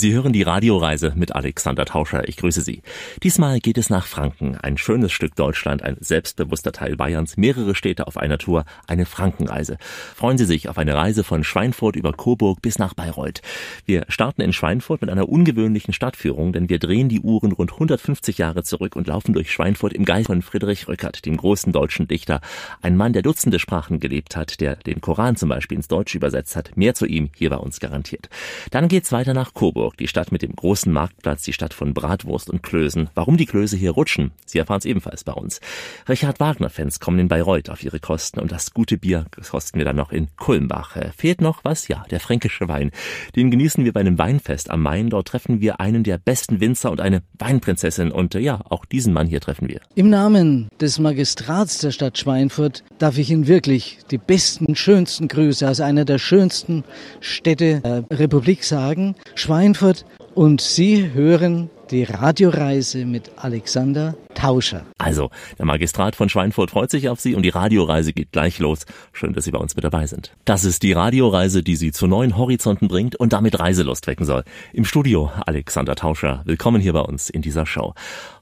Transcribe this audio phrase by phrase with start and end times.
[0.00, 2.26] Sie hören die Radioreise mit Alexander Tauscher.
[2.26, 2.80] Ich grüße Sie.
[3.22, 4.56] Diesmal geht es nach Franken.
[4.56, 9.76] Ein schönes Stück Deutschland, ein selbstbewusster Teil Bayerns, mehrere Städte auf einer Tour, eine Frankenreise.
[10.16, 13.42] Freuen Sie sich auf eine Reise von Schweinfurt über Coburg bis nach Bayreuth.
[13.84, 18.38] Wir starten in Schweinfurt mit einer ungewöhnlichen Stadtführung, denn wir drehen die Uhren rund 150
[18.38, 22.40] Jahre zurück und laufen durch Schweinfurt im Geist von Friedrich Rückert, dem großen deutschen Dichter.
[22.80, 26.56] Ein Mann, der Dutzende Sprachen gelebt hat, der den Koran zum Beispiel ins Deutsche übersetzt
[26.56, 26.74] hat.
[26.74, 28.30] Mehr zu ihm hier bei uns garantiert.
[28.70, 29.89] Dann geht's weiter nach Coburg.
[29.90, 33.10] Hamburg, die Stadt mit dem großen Marktplatz, die Stadt von Bratwurst und Klößen.
[33.14, 35.60] Warum die Klöße hier rutschen, Sie erfahren es ebenfalls bei uns.
[36.08, 39.96] Richard Wagner-Fans kommen in Bayreuth auf ihre Kosten und das gute Bier kosten wir dann
[39.96, 40.96] noch in Kulmbach.
[40.96, 41.88] Äh, fehlt noch was?
[41.88, 42.90] Ja, der fränkische Wein.
[43.36, 45.10] Den genießen wir bei einem Weinfest am Main.
[45.10, 49.12] Dort treffen wir einen der besten Winzer und eine Weinprinzessin und äh, ja, auch diesen
[49.12, 49.80] Mann hier treffen wir.
[49.94, 55.68] Im Namen des Magistrats der Stadt Schweinfurt darf ich Ihnen wirklich die besten, schönsten Grüße
[55.68, 56.84] aus einer der schönsten
[57.20, 59.14] Städte der Republik sagen.
[59.34, 64.86] Schweinfurt Schweinfurt und Sie hören die Radioreise mit Alexander Tauscher.
[64.98, 68.86] Also, der Magistrat von Schweinfurt freut sich auf Sie und die Radioreise geht gleich los.
[69.12, 70.32] Schön, dass Sie bei uns mit dabei sind.
[70.44, 74.44] Das ist die Radioreise, die Sie zu neuen Horizonten bringt und damit Reiselust wecken soll.
[74.72, 76.42] Im Studio Alexander Tauscher.
[76.44, 77.94] Willkommen hier bei uns in dieser Show.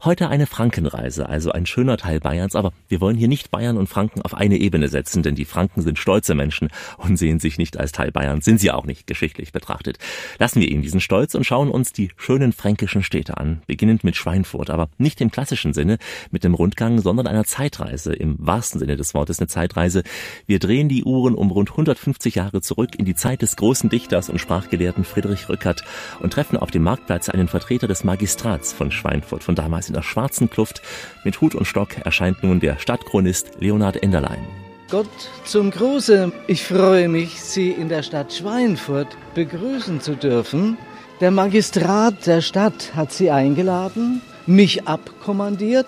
[0.05, 3.89] Heute eine Frankenreise, also ein schöner Teil Bayerns, aber wir wollen hier nicht Bayern und
[3.89, 7.77] Franken auf eine Ebene setzen, denn die Franken sind stolze Menschen und sehen sich nicht
[7.78, 9.98] als Teil Bayerns, sind sie auch nicht geschichtlich betrachtet.
[10.39, 14.16] Lassen wir ihnen diesen Stolz und schauen uns die schönen fränkischen Städte an, beginnend mit
[14.16, 15.98] Schweinfurt, aber nicht im klassischen Sinne
[16.33, 20.03] mit dem Rundgang, sondern einer Zeitreise, im wahrsten Sinne des Wortes eine Zeitreise.
[20.47, 24.29] Wir drehen die Uhren um rund 150 Jahre zurück in die Zeit des großen Dichters
[24.29, 25.84] und Sprachgelehrten Friedrich Rückert
[26.19, 30.03] und treffen auf dem Marktplatz einen Vertreter des Magistrats von Schweinfurt, von damals in der
[30.03, 30.83] schwarzen Kluft.
[31.25, 34.45] Mit Hut und Stock erscheint nun der Stadtchronist Leonhard Enderlein.
[34.91, 35.06] Gott
[35.45, 36.33] zum Gruße.
[36.47, 40.77] Ich freue mich, Sie in der Stadt Schweinfurt begrüßen zu dürfen.
[41.21, 45.86] Der Magistrat der Stadt hat Sie eingeladen, mich abkommandiert,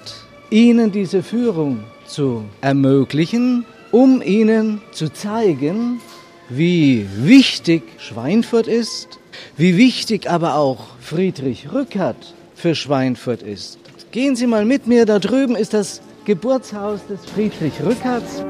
[0.51, 6.01] Ihnen diese Führung zu ermöglichen, um Ihnen zu zeigen,
[6.49, 9.19] wie wichtig Schweinfurt ist,
[9.57, 13.79] wie wichtig aber auch Friedrich Rückert für Schweinfurt ist.
[14.13, 18.45] Gehen Sie mal mit mir, da drüben ist das Geburtshaus des Friedrich Rückerts.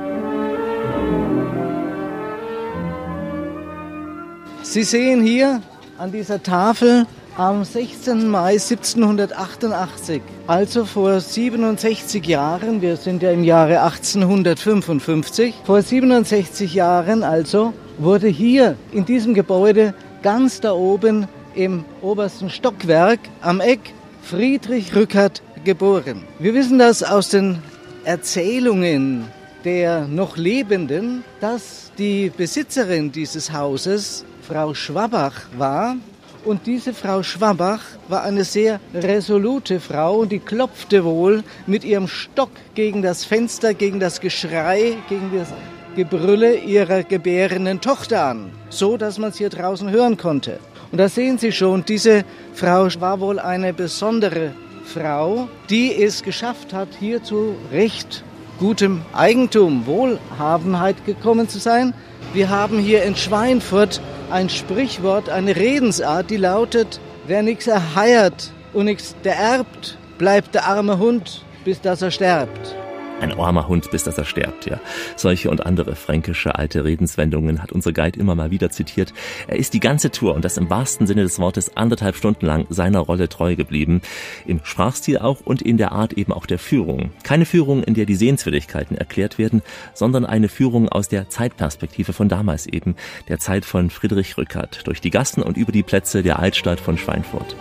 [4.63, 5.63] Sie sehen hier
[5.99, 7.07] an dieser Tafel
[7.37, 8.29] am 16.
[8.29, 17.23] Mai 1788, also vor 67 Jahren, wir sind ja im Jahre 1855, vor 67 Jahren
[17.23, 23.81] also wurde hier in diesem Gebäude ganz da oben im obersten Stockwerk am Eck
[24.23, 26.25] Friedrich Rückert geboren.
[26.39, 27.59] Wir wissen das aus den
[28.05, 29.27] Erzählungen
[29.65, 35.97] der noch Lebenden, dass die Besitzerin dieses Hauses Frau Schwabach war
[36.45, 42.09] und diese Frau Schwabach war eine sehr resolute Frau und die klopfte wohl mit ihrem
[42.09, 45.49] Stock gegen das Fenster, gegen das Geschrei, gegen das
[45.97, 50.59] Gebrülle ihrer gebärenden Tochter an, so dass man es hier draußen hören konnte.
[50.93, 52.25] Und da sehen Sie schon, diese
[52.55, 54.53] Frau war wohl eine besondere
[54.85, 58.25] Frau, die es geschafft hat, hier zu recht
[58.59, 61.95] gutem Eigentum, Wohlhabenheit gekommen zu sein.
[62.35, 68.87] Wir haben hier in Schweinfurt ein Sprichwort, eine Redensart, die lautet, wer nichts erheiert und
[68.87, 72.77] nichts erbt, bleibt der arme Hund, bis dass er sterbt.
[73.21, 74.81] Ein armer Hund, bis dass er stirbt, ja.
[75.15, 79.13] Solche und andere fränkische alte Redenswendungen hat unser Guide immer mal wieder zitiert.
[79.47, 82.67] Er ist die ganze Tour und das im wahrsten Sinne des Wortes anderthalb Stunden lang
[82.71, 84.01] seiner Rolle treu geblieben.
[84.47, 87.11] Im Sprachstil auch und in der Art eben auch der Führung.
[87.23, 92.31] Keine Führung, in der die Sehenswürdigkeiten erklärt werden, sondern eine Führung aus der Zeitperspektive von
[92.31, 92.97] damals eben,
[93.29, 96.97] der Zeit von Friedrich Rückert, durch die Gassen und über die Plätze der Altstadt von
[96.97, 97.55] Schweinfurt.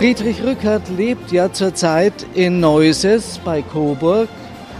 [0.00, 4.30] Friedrich Rückert lebt ja zurzeit in Neuses bei Coburg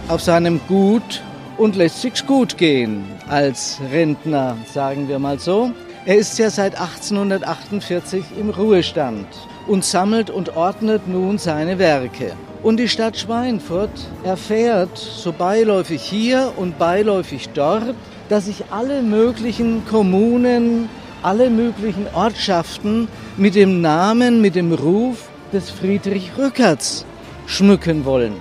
[0.07, 1.21] auf seinem Gut
[1.59, 5.73] und lässt sich's gut gehen als Rentner, sagen wir mal so.
[6.07, 9.27] Er ist ja seit 1848 im Ruhestand
[9.67, 12.33] und sammelt und ordnet nun seine Werke.
[12.63, 13.91] Und die Stadt Schweinfurt
[14.23, 17.93] erfährt so beiläufig hier und beiläufig dort,
[18.29, 20.89] dass sich alle möglichen Kommunen,
[21.23, 23.07] alle möglichen Ortschaften
[23.37, 27.05] mit dem Namen, mit dem Ruf des Friedrich Rückerts
[27.45, 28.33] schmücken wollen.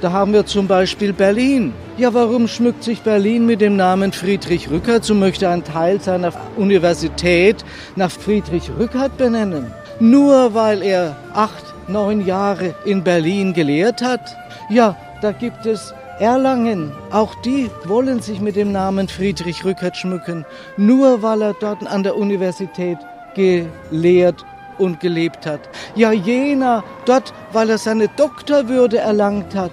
[0.00, 1.72] Da haben wir zum Beispiel Berlin.
[1.96, 6.32] Ja, warum schmückt sich Berlin mit dem Namen Friedrich Rückert und möchte einen Teil seiner
[6.56, 7.64] Universität
[7.96, 9.72] nach Friedrich Rückert benennen?
[10.00, 14.36] Nur weil er acht, neun Jahre in Berlin gelehrt hat?
[14.68, 20.44] Ja, da gibt es Erlangen, auch die wollen sich mit dem Namen Friedrich Rückert schmücken,
[20.76, 22.98] nur weil er dort an der Universität
[23.34, 24.44] gelehrt
[24.78, 25.60] und gelebt hat.
[25.96, 29.72] Ja, Jena, dort, weil er seine Doktorwürde erlangt hat.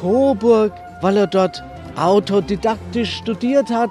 [0.00, 1.64] Coburg, weil er dort
[1.96, 3.90] autodidaktisch studiert hat,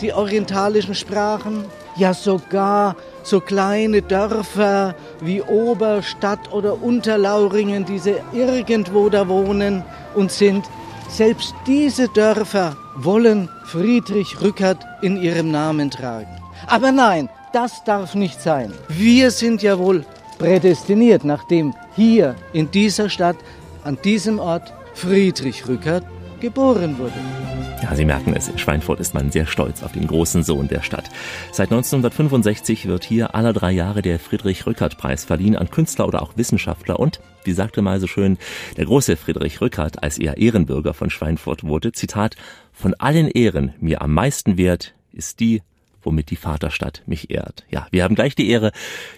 [0.00, 1.66] die orientalischen Sprachen.
[1.96, 9.82] Ja, sogar so kleine Dörfer wie Oberstadt oder Unterlauringen, diese irgendwo da wohnen
[10.14, 10.64] und sind,
[11.08, 16.28] selbst diese Dörfer wollen Friedrich Rückert in ihrem Namen tragen.
[16.66, 18.72] Aber nein, das darf nicht sein.
[18.88, 20.04] Wir sind ja wohl
[20.38, 23.36] prädestiniert, nachdem hier in dieser Stadt,
[23.84, 26.04] an diesem Ort Friedrich Rückert
[26.40, 27.45] geboren wurde.
[27.82, 30.82] Ja, Sie merken es, in Schweinfurt ist man sehr stolz auf den großen Sohn der
[30.82, 31.10] Stadt.
[31.52, 36.98] Seit 1965 wird hier alle drei Jahre der Friedrich-Rückert-Preis verliehen an Künstler oder auch Wissenschaftler
[36.98, 38.38] und, wie sagte mal so schön,
[38.78, 42.36] der große Friedrich Rückert, als er Ehrenbürger von Schweinfurt wurde, Zitat,
[42.72, 45.62] von allen Ehren mir am meisten wert ist die,
[46.02, 47.64] womit die Vaterstadt mich ehrt.
[47.70, 48.72] Ja, wir haben gleich die Ehre,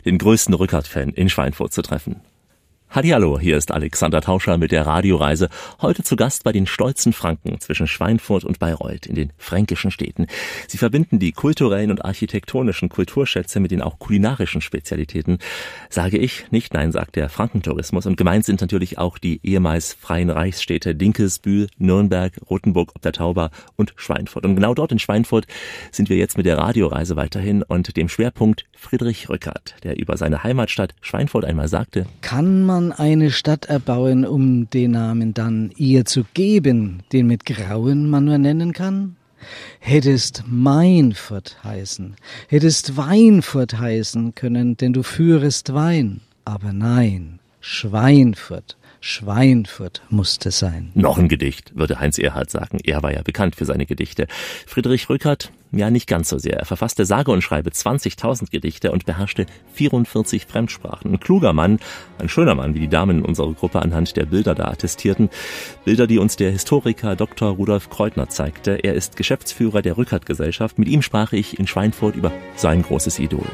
[0.04, 2.22] den größten Rückert-Fan in Schweinfurt zu treffen.
[2.90, 5.50] Hallihallo, hier ist Alexander Tauscher mit der Radioreise.
[5.82, 10.26] Heute zu Gast bei den stolzen Franken zwischen Schweinfurt und Bayreuth in den fränkischen Städten.
[10.68, 15.36] Sie verbinden die kulturellen und architektonischen Kulturschätze mit den auch kulinarischen Spezialitäten.
[15.90, 18.06] Sage ich, nicht nein, sagt der Frankentourismus.
[18.06, 23.50] Und gemeint sind natürlich auch die ehemals freien Reichsstädte Dinkelsbühl, Nürnberg, Rothenburg ob der Tauber
[23.76, 24.46] und Schweinfurt.
[24.46, 25.46] Und genau dort in Schweinfurt
[25.92, 30.42] sind wir jetzt mit der Radioreise weiterhin und dem Schwerpunkt Friedrich Rückert, der über seine
[30.42, 36.04] Heimatstadt Schweinfurt einmal sagte, kann man man eine Stadt erbauen, um den Namen dann ihr
[36.04, 39.16] zu geben, den mit Grauen man nur nennen kann?
[39.80, 42.14] Hättest Meinfurt heißen,
[42.46, 46.20] hättest Weinfurt heißen können, denn du führest Wein.
[46.44, 48.76] Aber nein, Schweinfurt.
[49.00, 50.90] Schweinfurt musste sein.
[50.94, 52.78] Noch ein Gedicht, würde Heinz Erhard sagen.
[52.82, 54.26] Er war ja bekannt für seine Gedichte.
[54.66, 56.58] Friedrich Rückert, ja nicht ganz so sehr.
[56.58, 61.12] Er verfasste sage und schreibe 20.000 Gedichte und beherrschte 44 Fremdsprachen.
[61.12, 61.78] Ein kluger Mann,
[62.18, 65.30] ein schöner Mann, wie die Damen in unserer Gruppe anhand der Bilder da attestierten.
[65.84, 67.50] Bilder, die uns der Historiker Dr.
[67.50, 68.72] Rudolf Kreutner zeigte.
[68.82, 70.78] Er ist Geschäftsführer der Rückert Gesellschaft.
[70.78, 73.46] Mit ihm sprach ich in Schweinfurt über sein großes Idol.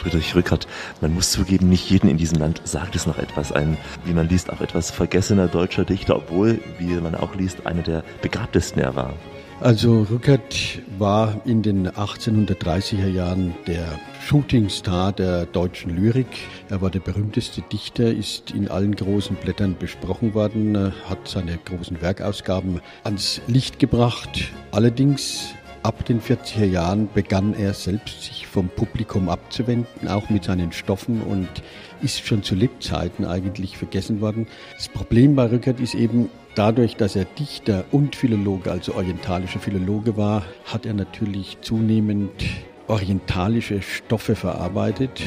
[0.00, 0.66] Friedrich Rückert,
[1.02, 3.52] man muss zugeben, nicht jeden in diesem Land sagt es noch etwas.
[3.52, 7.82] Ein, wie man liest, auch etwas vergessener deutscher Dichter, obwohl, wie man auch liest, einer
[7.82, 9.12] der begabtesten er war.
[9.60, 16.48] Also Rückert war in den 1830er Jahren der Shootingstar der deutschen Lyrik.
[16.70, 22.00] Er war der berühmteste Dichter, ist in allen großen Blättern besprochen worden, hat seine großen
[22.00, 24.50] Werkausgaben ans Licht gebracht.
[24.72, 30.72] Allerdings Ab den 40er Jahren begann er selbst sich vom Publikum abzuwenden, auch mit seinen
[30.72, 31.48] Stoffen und
[32.02, 34.46] ist schon zu Lebzeiten eigentlich vergessen worden.
[34.76, 40.18] Das Problem bei Rückert ist eben, dadurch, dass er Dichter und Philologe, also orientalischer Philologe
[40.18, 42.30] war, hat er natürlich zunehmend
[42.90, 45.22] orientalische Stoffe verarbeitet,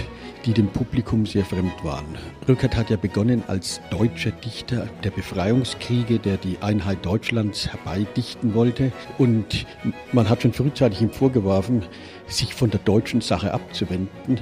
[0.45, 2.06] die dem Publikum sehr fremd waren.
[2.48, 8.92] Rückert hat ja begonnen als deutscher Dichter der Befreiungskriege, der die Einheit Deutschlands herbeidichten wollte.
[9.18, 9.65] Und
[10.12, 11.83] man hat schon frühzeitig ihm vorgeworfen,
[12.27, 14.42] sich von der deutschen Sache abzuwenden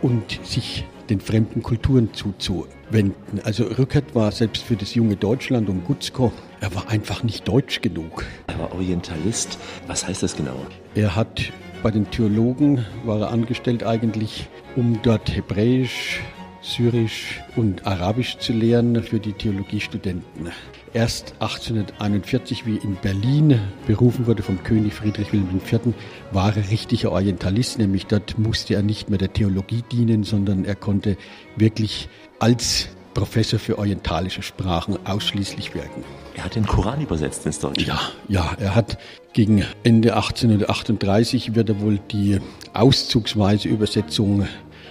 [0.00, 3.40] und sich den fremden Kulturen zuzuwenden.
[3.42, 7.80] Also Rückert war selbst für das junge Deutschland um Gutzko, er war einfach nicht deutsch
[7.80, 8.24] genug.
[8.46, 9.58] Er war Orientalist.
[9.86, 10.66] Was heißt das genau?
[10.94, 16.20] Er hat bei den Theologen war er angestellt eigentlich, um dort Hebräisch,
[16.62, 20.50] Syrisch und Arabisch zu lehren für die Theologiestudenten.
[20.92, 25.94] Erst 1841, wie in Berlin berufen wurde vom König Friedrich Wilhelm IV.,
[26.32, 30.74] war er richtiger Orientalist, nämlich dort musste er nicht mehr der Theologie dienen, sondern er
[30.74, 31.16] konnte
[31.56, 32.08] wirklich
[32.40, 36.04] als Professor für orientalische Sprachen ausschließlich wirken.
[36.36, 37.86] Er hat den Koran übersetzt ins Deutsche.
[37.86, 38.98] Ja, ja, er hat
[39.32, 42.40] gegen Ende 1838 wird er wohl die
[42.72, 44.46] auszugsweise Übersetzung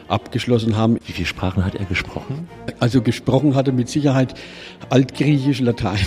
[0.07, 0.97] abgeschlossen haben.
[1.05, 2.47] Wie viele Sprachen hat er gesprochen?
[2.79, 4.33] Also gesprochen hat er mit Sicherheit
[4.89, 5.99] Altgriechisch, Latein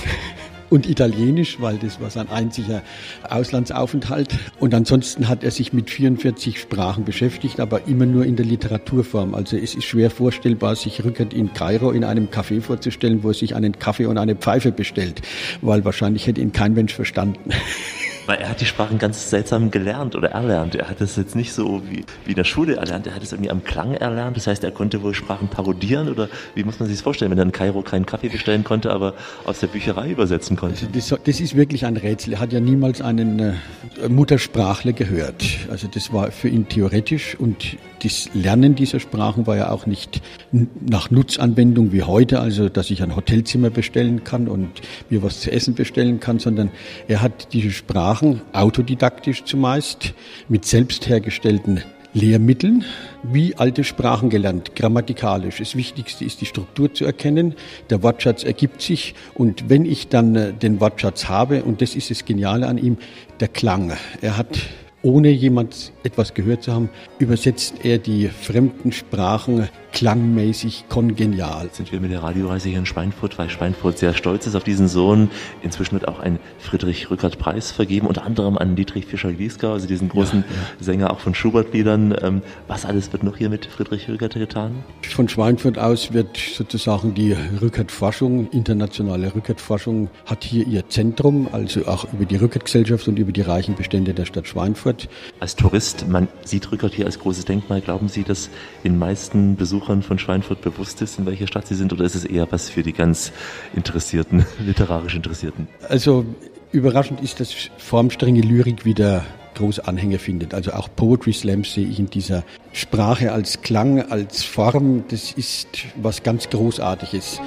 [0.72, 2.82] und Italienisch, weil das war sein einziger
[3.28, 4.34] Auslandsaufenthalt.
[4.58, 9.34] Und ansonsten hat er sich mit 44 Sprachen beschäftigt, aber immer nur in der Literaturform.
[9.34, 13.34] Also es ist schwer vorstellbar, sich rückert in Kairo in einem Café vorzustellen, wo er
[13.34, 15.20] sich einen Kaffee und eine Pfeife bestellt,
[15.60, 17.50] weil wahrscheinlich hätte ihn kein Mensch verstanden.
[18.26, 20.74] Weil er hat die Sprachen ganz seltsam gelernt oder erlernt.
[20.74, 23.32] Er hat es jetzt nicht so wie, wie in der Schule erlernt, er hat es
[23.32, 24.36] irgendwie am Klang erlernt.
[24.36, 27.38] Das heißt, er konnte wohl Sprachen parodieren oder wie muss man sich das vorstellen, wenn
[27.38, 29.14] er in Kairo keinen Kaffee bestellen konnte, aber
[29.44, 30.76] aus der Bücherei übersetzen konnte?
[30.76, 32.34] Also das, das, ist wirklich ein Rätsel.
[32.34, 35.44] Er hat ja niemals einen äh, Muttersprachler gehört.
[35.70, 40.22] Also das war für ihn theoretisch und das Lernen dieser Sprachen war ja auch nicht
[40.50, 44.68] nach Nutzanwendung wie heute, also dass ich ein Hotelzimmer bestellen kann und
[45.08, 46.70] mir was zu essen bestellen kann, sondern
[47.06, 47.70] er hat diese
[48.12, 50.12] Sprachen autodidaktisch zumeist
[50.50, 51.80] mit selbst hergestellten
[52.12, 52.84] Lehrmitteln
[53.22, 55.60] wie alte Sprachen gelernt, grammatikalisch.
[55.60, 57.54] Das Wichtigste ist die Struktur zu erkennen.
[57.88, 62.10] Der Wortschatz ergibt sich und wenn ich dann äh, den Wortschatz habe, und das ist
[62.10, 62.98] das Geniale an ihm,
[63.40, 63.96] der Klang.
[64.20, 64.60] Er hat
[65.02, 71.68] ohne jemand etwas gehört zu haben, übersetzt er die fremden Sprachen klangmäßig kongenial.
[71.72, 74.88] Sind wir mit der Radioreise hier in Schweinfurt, weil Schweinfurt sehr stolz ist auf diesen
[74.88, 75.30] Sohn.
[75.62, 80.46] Inzwischen wird auch ein Friedrich-Rückert-Preis vergeben, unter anderem an Dietrich Fischer-Gliesgau, also diesen großen ja,
[80.46, 80.84] ja.
[80.84, 82.16] Sänger auch von Schubert-Liedern.
[82.20, 84.82] Ähm, was alles wird noch hier mit Friedrich Rückert getan?
[85.02, 92.10] Von Schweinfurt aus wird sozusagen die Rückert-Forschung, internationale Rückert-Forschung, hat hier ihr Zentrum, also auch
[92.12, 95.08] über die Rückert-Gesellschaft und über die reichen Bestände der Stadt Schweinfurt.
[95.38, 97.82] Als Tourist, man sieht Rückert hier als großes Denkmal.
[97.82, 98.48] Glauben Sie, dass
[98.84, 102.14] den meisten Besuchern Besuchern von Schweinfurt bewusst ist, in welcher Stadt sie sind, oder ist
[102.14, 103.32] es eher was für die ganz
[103.74, 105.66] Interessierten, literarisch Interessierten?
[105.88, 106.24] Also
[106.70, 109.24] überraschend ist, dass formstrenge Lyrik wieder
[109.56, 110.54] große Anhänger findet.
[110.54, 115.04] Also auch Poetry Slams sehe ich in dieser Sprache als Klang, als Form.
[115.08, 117.40] Das ist was ganz Großartiges.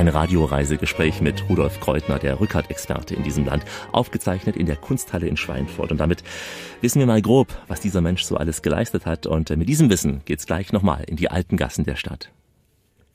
[0.00, 5.36] Ein Radioreisegespräch mit Rudolf Kreutner, der Rückert-Experte in diesem Land, aufgezeichnet in der Kunsthalle in
[5.36, 5.92] Schweinfurt.
[5.92, 6.24] Und damit
[6.80, 9.26] wissen wir mal grob, was dieser Mensch so alles geleistet hat.
[9.26, 12.30] Und mit diesem Wissen geht's gleich nochmal in die alten Gassen der Stadt.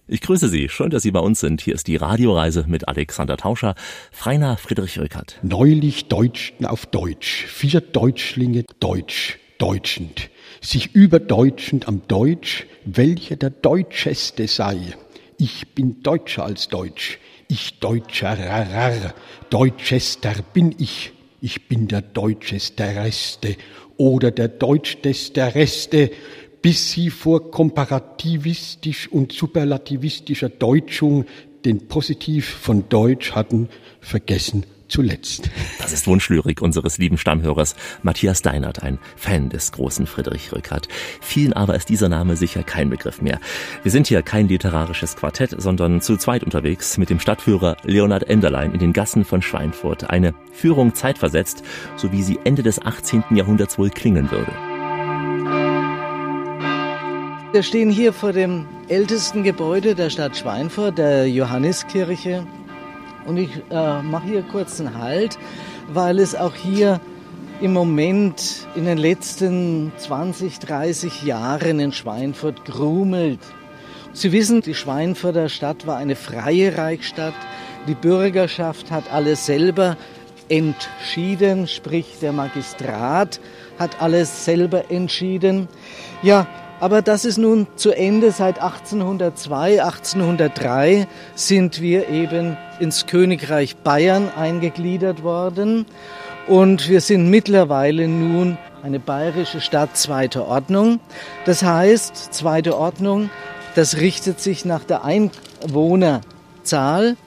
[0.07, 0.69] Ich grüße Sie.
[0.69, 1.59] Schön, dass Sie bei uns sind.
[1.59, 3.73] Hier ist die Radioreise mit Alexander Tauscher,
[4.11, 5.39] Freiner Friedrich Rückert.
[5.41, 7.47] Neulich deutschten auf Deutsch.
[7.47, 10.29] Vier Deutschlinge Deutsch, deutschend.
[10.61, 14.93] Sich überdeutschend am Deutsch, welcher der Deutscheste sei.
[15.37, 17.19] Ich bin Deutscher als Deutsch.
[17.47, 19.13] Ich Deutscher, rarar.
[19.49, 21.11] Deutschester bin ich.
[21.41, 23.55] Ich bin der Deutschester Reste
[23.97, 26.11] oder der Deutschester Reste,
[26.61, 31.25] bis sie vor komparativistisch und superlativistischer Deutschung
[31.65, 34.65] den Positiv von Deutsch hatten vergessen
[34.95, 35.49] zuletzt.
[35.77, 40.87] Das ist Wunschlyrik unseres lieben Stammhörers Matthias Deinert, ein Fan des großen Friedrich Rückert.
[41.19, 43.41] Vielen aber ist dieser Name sicher kein Begriff mehr.
[43.83, 48.71] Wir sind hier kein literarisches Quartett, sondern zu zweit unterwegs mit dem Stadtführer Leonhard Enderlein
[48.71, 50.09] in den Gassen von Schweinfurt.
[50.09, 51.63] Eine Führung zeitversetzt,
[51.97, 53.25] so wie sie Ende des 18.
[53.31, 54.53] Jahrhunderts wohl klingen würde.
[57.51, 62.47] Wir stehen hier vor dem ältesten Gebäude der Stadt Schweinfurt, der Johanniskirche.
[63.25, 65.37] Und ich äh, mache hier kurz einen Halt,
[65.87, 66.99] weil es auch hier
[67.61, 73.39] im Moment in den letzten 20, 30 Jahren in Schweinfurt grumelt.
[74.13, 77.33] Sie wissen, die Schweinfurter Stadt war eine freie Reichsstadt.
[77.87, 79.97] Die Bürgerschaft hat alles selber
[80.49, 83.39] entschieden, sprich der Magistrat
[83.79, 85.67] hat alles selber entschieden.
[86.21, 86.47] Ja,
[86.85, 88.29] aber das ist nun zu Ende.
[88.29, 95.87] Seit 1802, 1803 sind wir eben ins Königreich Bayern eingegliedert worden.
[96.45, 100.99] Und wir sind mittlerweile nun eine bayerische Stadt zweiter Ordnung.
[101.45, 103.31] Das heißt, zweite Ordnung,
[103.73, 107.17] das richtet sich nach der Einwohnerzahl.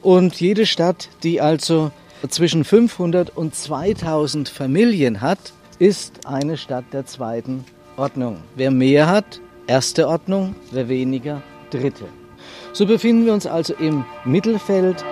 [0.00, 1.90] Und jede Stadt, die also
[2.30, 7.66] zwischen 500 und 2000 Familien hat, ist eine Stadt der zweiten
[8.02, 8.38] Ordnung.
[8.56, 11.40] Wer mehr hat, erste Ordnung, wer weniger,
[11.70, 12.06] dritte.
[12.72, 15.04] So befinden wir uns also im Mittelfeld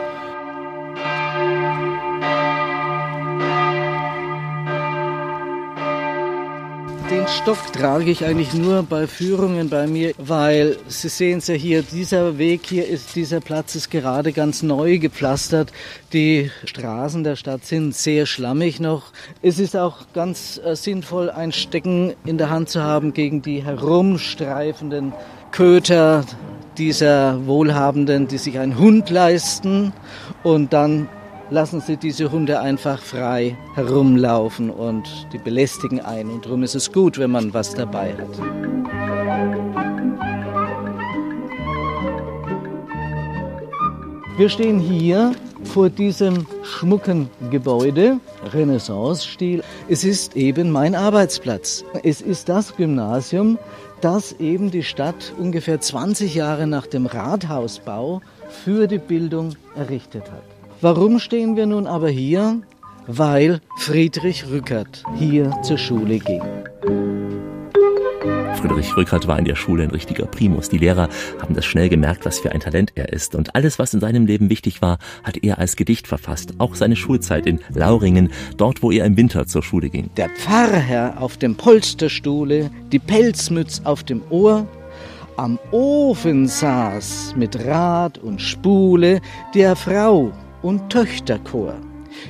[7.10, 11.54] Den Stock trage ich eigentlich nur bei Führungen bei mir, weil Sie sehen es ja
[11.54, 15.72] hier, dieser Weg hier ist, dieser Platz ist gerade ganz neu gepflastert.
[16.12, 19.10] Die Straßen der Stadt sind sehr schlammig noch.
[19.42, 23.64] Es ist auch ganz äh, sinnvoll, ein Stecken in der Hand zu haben gegen die
[23.64, 25.12] herumstreifenden
[25.50, 26.24] Köter
[26.78, 29.92] dieser Wohlhabenden, die sich einen Hund leisten
[30.44, 31.08] und dann
[31.50, 36.30] lassen sie diese Hunde einfach frei herumlaufen und die belästigen einen.
[36.30, 38.38] Und darum ist es gut, wenn man was dabei hat.
[44.36, 45.32] Wir stehen hier
[45.64, 48.18] vor diesem schmucken Gebäude,
[48.54, 49.62] Renaissance-Stil.
[49.88, 51.84] Es ist eben mein Arbeitsplatz.
[52.02, 53.58] Es ist das Gymnasium,
[54.00, 58.22] das eben die Stadt ungefähr 20 Jahre nach dem Rathausbau
[58.64, 60.59] für die Bildung errichtet hat.
[60.82, 62.62] Warum stehen wir nun aber hier?
[63.06, 66.40] Weil Friedrich Rückert hier zur Schule ging.
[68.54, 70.70] Friedrich Rückert war in der Schule ein richtiger Primus.
[70.70, 71.10] Die Lehrer
[71.42, 73.34] haben das schnell gemerkt, was für ein Talent er ist.
[73.34, 76.54] Und alles, was in seinem Leben wichtig war, hat er als Gedicht verfasst.
[76.56, 80.08] Auch seine Schulzeit in Lauringen, dort, wo er im Winter zur Schule ging.
[80.16, 84.66] Der Pfarrherr auf dem Polsterstuhle, die Pelzmütz auf dem Ohr,
[85.36, 89.20] am Ofen saß mit Rad und Spule
[89.54, 91.76] der Frau und Töchterchor.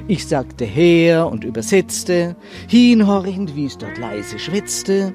[0.09, 2.37] Ich sagte her und übersetzte,
[2.69, 5.13] hinhorchend, wie's dort leise schwitzte.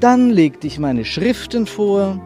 [0.00, 2.20] Dann legte ich meine Schriften vor.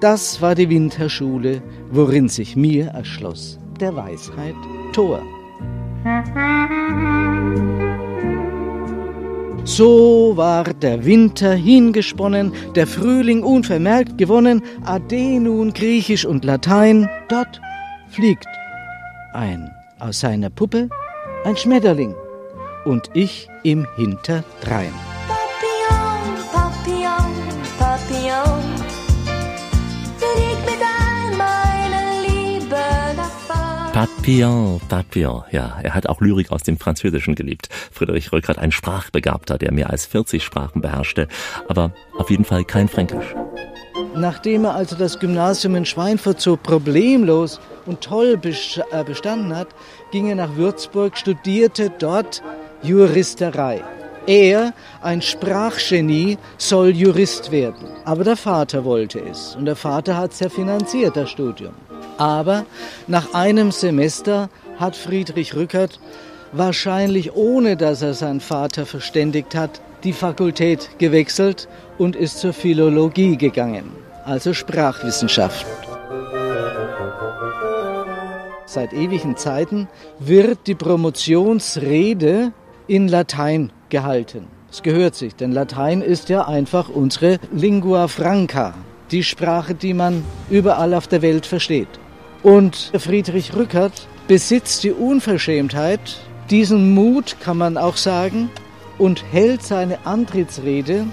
[0.00, 4.54] Das war die Winterschule, worin sich mir erschloss der Weisheit
[4.92, 5.22] Tor.
[9.64, 17.60] So war der Winter hingesponnen, der Frühling unvermerkt gewonnen, Ade nun Griechisch und Latein, dort
[18.10, 18.46] fliegt
[19.34, 20.88] ein aus seiner Puppe
[21.44, 22.14] ein Schmetterling
[22.84, 24.92] und ich im Hinterdrein.
[25.28, 27.32] Papillon, Papillon,
[27.78, 28.62] Papillon,
[30.16, 32.76] flieg mit all meiner Liebe
[33.16, 33.92] davon.
[33.92, 35.42] Papillon, Papillon.
[35.50, 37.68] Ja, er hat auch Lyrik aus dem Französischen geliebt.
[37.92, 41.28] Friedrich Rückert, ein Sprachbegabter, der mehr als 40 Sprachen beherrschte,
[41.68, 43.34] aber auf jeden Fall kein Fränkisch.
[44.14, 49.68] Nachdem er also das Gymnasium in Schweinfurt so problemlos und toll äh, bestanden hat,
[50.10, 52.42] ging er nach Würzburg, studierte dort
[52.82, 53.82] Juristerei.
[54.26, 54.72] Er,
[55.02, 57.88] ein Sprachgenie, soll Jurist werden.
[58.04, 59.54] Aber der Vater wollte es.
[59.54, 61.74] Und der Vater hat es ja finanziert, das Studium.
[62.16, 62.64] Aber
[63.06, 64.48] nach einem Semester
[64.78, 66.00] hat Friedrich Rückert,
[66.52, 73.36] wahrscheinlich ohne dass er seinen Vater verständigt hat, die Fakultät gewechselt und ist zur Philologie
[73.36, 73.90] gegangen,
[74.24, 75.83] also Sprachwissenschaften.
[78.74, 79.86] Seit ewigen Zeiten
[80.18, 82.50] wird die Promotionsrede
[82.88, 84.48] in Latein gehalten.
[84.68, 88.74] Es gehört sich, denn Latein ist ja einfach unsere Lingua Franca,
[89.12, 91.86] die Sprache, die man überall auf der Welt versteht.
[92.42, 96.18] Und Friedrich Rückert besitzt die Unverschämtheit,
[96.50, 98.50] diesen Mut kann man auch sagen,
[98.98, 101.06] und hält seine Antrittsrede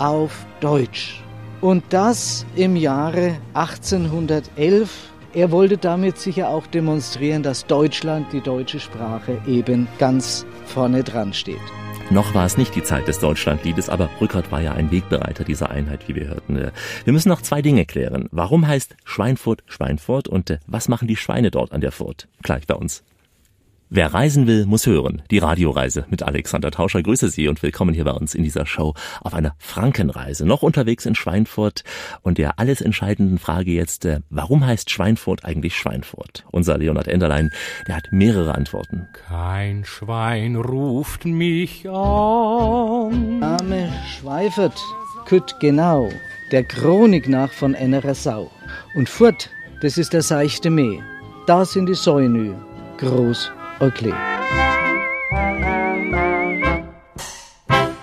[0.00, 1.22] auf Deutsch.
[1.60, 5.13] Und das im Jahre 1811.
[5.34, 11.32] Er wollte damit sicher auch demonstrieren, dass Deutschland, die deutsche Sprache, eben ganz vorne dran
[11.32, 11.58] steht.
[12.10, 15.70] Noch war es nicht die Zeit des Deutschlandliedes, aber Rückert war ja ein Wegbereiter dieser
[15.70, 16.70] Einheit, wie wir hörten.
[17.04, 18.28] Wir müssen noch zwei Dinge klären.
[18.30, 22.28] Warum heißt Schweinfurt Schweinfurt und äh, was machen die Schweine dort an der Furt?
[22.42, 23.02] Gleich bei uns.
[23.96, 25.22] Wer reisen will, muss hören.
[25.30, 27.00] Die Radioreise mit Alexander Tauscher.
[27.00, 30.44] Grüße Sie und willkommen hier bei uns in dieser Show auf einer Frankenreise.
[30.44, 31.84] Noch unterwegs in Schweinfurt
[32.22, 36.44] und der alles entscheidenden Frage jetzt, äh, warum heißt Schweinfurt eigentlich Schweinfurt?
[36.50, 37.52] Unser Leonhard Enderlein,
[37.86, 39.06] der hat mehrere Antworten.
[39.28, 43.38] Kein Schwein ruft mich an.
[43.38, 44.76] Name Schweifert,
[45.24, 46.10] kütt genau,
[46.50, 48.50] der Chronik nach von Ennerer Sau.
[48.96, 49.50] Und Furt,
[49.82, 51.00] das ist der seichte Mee.
[51.46, 52.54] Da sind die Säunü,
[52.98, 54.12] groß Oakley.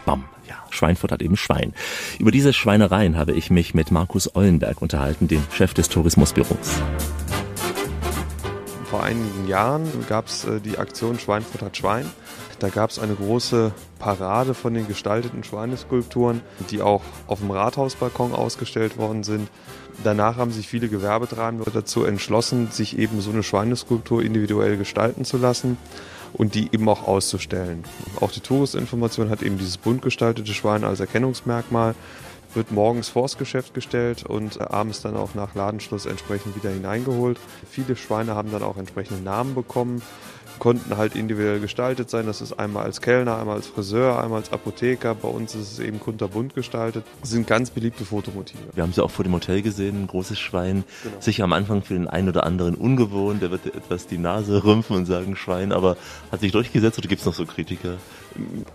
[0.06, 0.26] Bam.
[0.48, 1.74] Ja, Schweinfurt hat eben Schwein.
[2.20, 6.82] Über diese Schweinereien habe ich mich mit Markus Eulenberg unterhalten, dem Chef des Tourismusbüros.
[8.90, 12.06] Vor einigen Jahren gab es äh, die Aktion Schweinfurt hat Schwein.
[12.62, 18.34] Da gab es eine große Parade von den gestalteten Schweineskulpturen, die auch auf dem Rathausbalkon
[18.34, 19.50] ausgestellt worden sind.
[20.04, 25.38] Danach haben sich viele Gewerbetreibende dazu entschlossen, sich eben so eine Schweineskulptur individuell gestalten zu
[25.38, 25.80] lassen
[26.34, 27.84] und die eben auch auszustellen.
[28.20, 31.96] Auch die Touristinformation hat eben dieses bunt gestaltete Schwein als Erkennungsmerkmal
[32.54, 37.40] wird morgens vors Geschäft gestellt und abends dann auch nach Ladenschluss entsprechend wieder hineingeholt.
[37.70, 40.02] Viele Schweine haben dann auch entsprechende Namen bekommen
[40.62, 42.28] konnten halt individuell gestaltet sein.
[42.28, 45.16] Das ist einmal als Kellner, einmal als Friseur, einmal als Apotheker.
[45.16, 47.04] Bei uns ist es eben kunterbunt gestaltet.
[47.20, 48.60] Das sind ganz beliebte Fotomotive.
[48.76, 50.84] Wir haben sie auch vor dem Hotel gesehen, ein großes Schwein.
[51.02, 51.16] Genau.
[51.20, 53.42] Sicher am Anfang für den einen oder anderen ungewohnt.
[53.42, 55.98] Der wird etwas die Nase rümpfen und sagen Schwein, aber
[56.32, 57.98] hat sich durchgesetzt oder gibt es noch so Kritiker?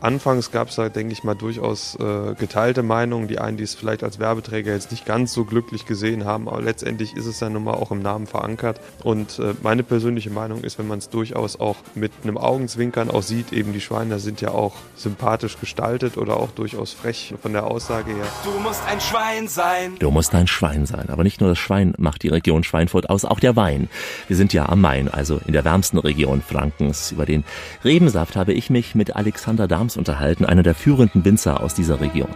[0.00, 3.28] Anfangs gab es da, denke ich mal, durchaus äh, geteilte Meinungen.
[3.28, 6.62] Die einen, die es vielleicht als Werbeträger jetzt nicht ganz so glücklich gesehen haben, aber
[6.62, 8.80] letztendlich ist es ja nun mal auch im Namen verankert.
[9.02, 13.22] Und äh, meine persönliche Meinung ist, wenn man es durchaus auch mit einem Augenzwinkern auch
[13.22, 17.66] sieht, eben die Schweine sind ja auch sympathisch gestaltet oder auch durchaus frech von der
[17.66, 18.26] Aussage her.
[18.44, 19.96] Du musst ein Schwein sein.
[19.98, 21.08] Du musst ein Schwein sein.
[21.08, 23.88] Aber nicht nur das Schwein macht die Region Schweinfurt aus, auch der Wein.
[24.28, 27.12] Wir sind ja am Main, also in der wärmsten Region Frankens.
[27.12, 27.44] Über den
[27.84, 32.00] Rebensaft habe ich mich mit Alex Alexander Dahms unterhalten, einer der führenden Winzer aus dieser
[32.00, 32.28] Region.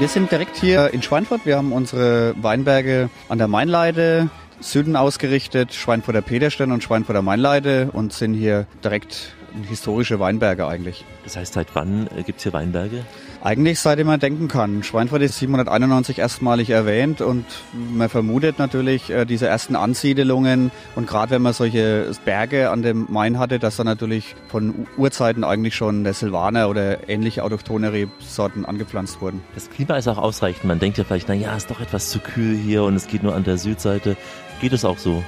[0.00, 1.42] Wir sind direkt hier in Schweinfurt.
[1.46, 8.12] Wir haben unsere Weinberge an der Mainleide, Süden ausgerichtet, Schweinfurter Peterstein und Schweinfurter Mainleide und
[8.12, 9.36] sind hier direkt
[9.68, 11.04] historische Weinberge eigentlich.
[11.24, 13.04] Das heißt, seit wann äh, gibt's hier Weinberge?
[13.42, 14.82] Eigentlich seitdem man denken kann.
[14.82, 21.32] Schweinfurt ist 791 erstmalig erwähnt und man vermutet natürlich äh, diese ersten Ansiedelungen und gerade
[21.32, 26.04] wenn man solche Berge an dem Main hatte, dass da natürlich von Urzeiten eigentlich schon
[26.04, 29.42] der Silvaner oder ähnliche autochthone Rebsorten angepflanzt wurden.
[29.54, 30.64] Das Klima ist auch ausreichend.
[30.64, 33.22] Man denkt ja vielleicht, na ja, ist doch etwas zu kühl hier und es geht
[33.22, 34.16] nur an der Südseite.
[34.60, 35.22] Geht es auch so?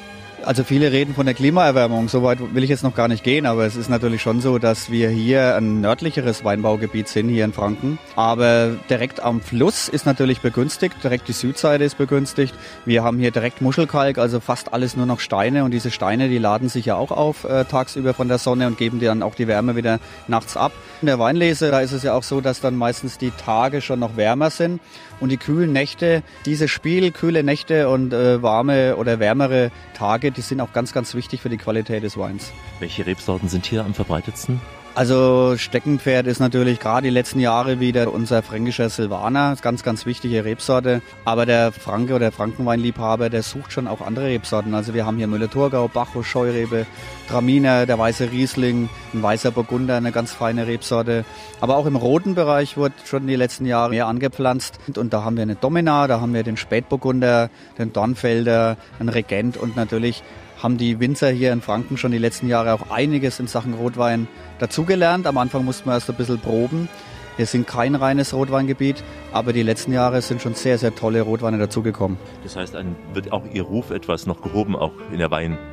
[0.44, 3.44] Also viele reden von der Klimaerwärmung, so weit will ich jetzt noch gar nicht gehen,
[3.44, 7.52] aber es ist natürlich schon so, dass wir hier ein nördlicheres Weinbaugebiet sind, hier in
[7.52, 7.98] Franken.
[8.16, 12.54] Aber direkt am Fluss ist natürlich begünstigt, direkt die Südseite ist begünstigt.
[12.86, 16.38] Wir haben hier direkt Muschelkalk, also fast alles nur noch Steine und diese Steine, die
[16.38, 19.34] laden sich ja auch auf äh, tagsüber von der Sonne und geben dir dann auch
[19.34, 20.72] die Wärme wieder nachts ab.
[21.02, 24.00] In der Weinlese, da ist es ja auch so, dass dann meistens die Tage schon
[24.00, 24.80] noch wärmer sind
[25.20, 30.40] und die kühlen Nächte, dieses Spiel, kühle Nächte und äh, warme oder wärmere Tage, die
[30.40, 32.52] sind auch ganz, ganz wichtig für die Qualität des Weins.
[32.78, 34.60] Welche Rebsorten sind hier am verbreitetsten?
[34.92, 40.44] Also Steckenpferd ist natürlich gerade die letzten Jahre wieder unser fränkischer Silvaner, ganz, ganz wichtige
[40.44, 41.00] Rebsorte.
[41.24, 44.74] Aber der Franke oder der Frankenweinliebhaber, der sucht schon auch andere Rebsorten.
[44.74, 46.86] Also wir haben hier Müller-Thurgau, Bacchus, Scheurebe,
[47.28, 51.24] Traminer, der weiße Riesling, ein weißer Burgunder, eine ganz feine Rebsorte.
[51.60, 54.80] Aber auch im roten Bereich wird schon die letzten Jahre mehr angepflanzt.
[54.96, 57.48] Und da haben wir eine Domina, da haben wir den Spätburgunder,
[57.78, 60.24] den Dornfelder, einen Regent und natürlich
[60.62, 64.28] haben die Winzer hier in Franken schon die letzten Jahre auch einiges in Sachen Rotwein
[64.58, 65.26] dazugelernt.
[65.26, 66.88] Am Anfang mussten wir erst ein bisschen proben.
[67.36, 71.56] Wir sind kein reines Rotweingebiet, aber die letzten Jahre sind schon sehr, sehr tolle Rotweine
[71.56, 72.18] dazugekommen.
[72.42, 72.76] Das heißt,
[73.14, 75.30] wird auch Ihr Ruf etwas noch gehoben, auch in der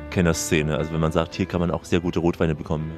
[0.08, 0.76] Weinkennerszene.
[0.76, 2.90] Also wenn man sagt, hier kann man auch sehr gute Rotweine bekommen.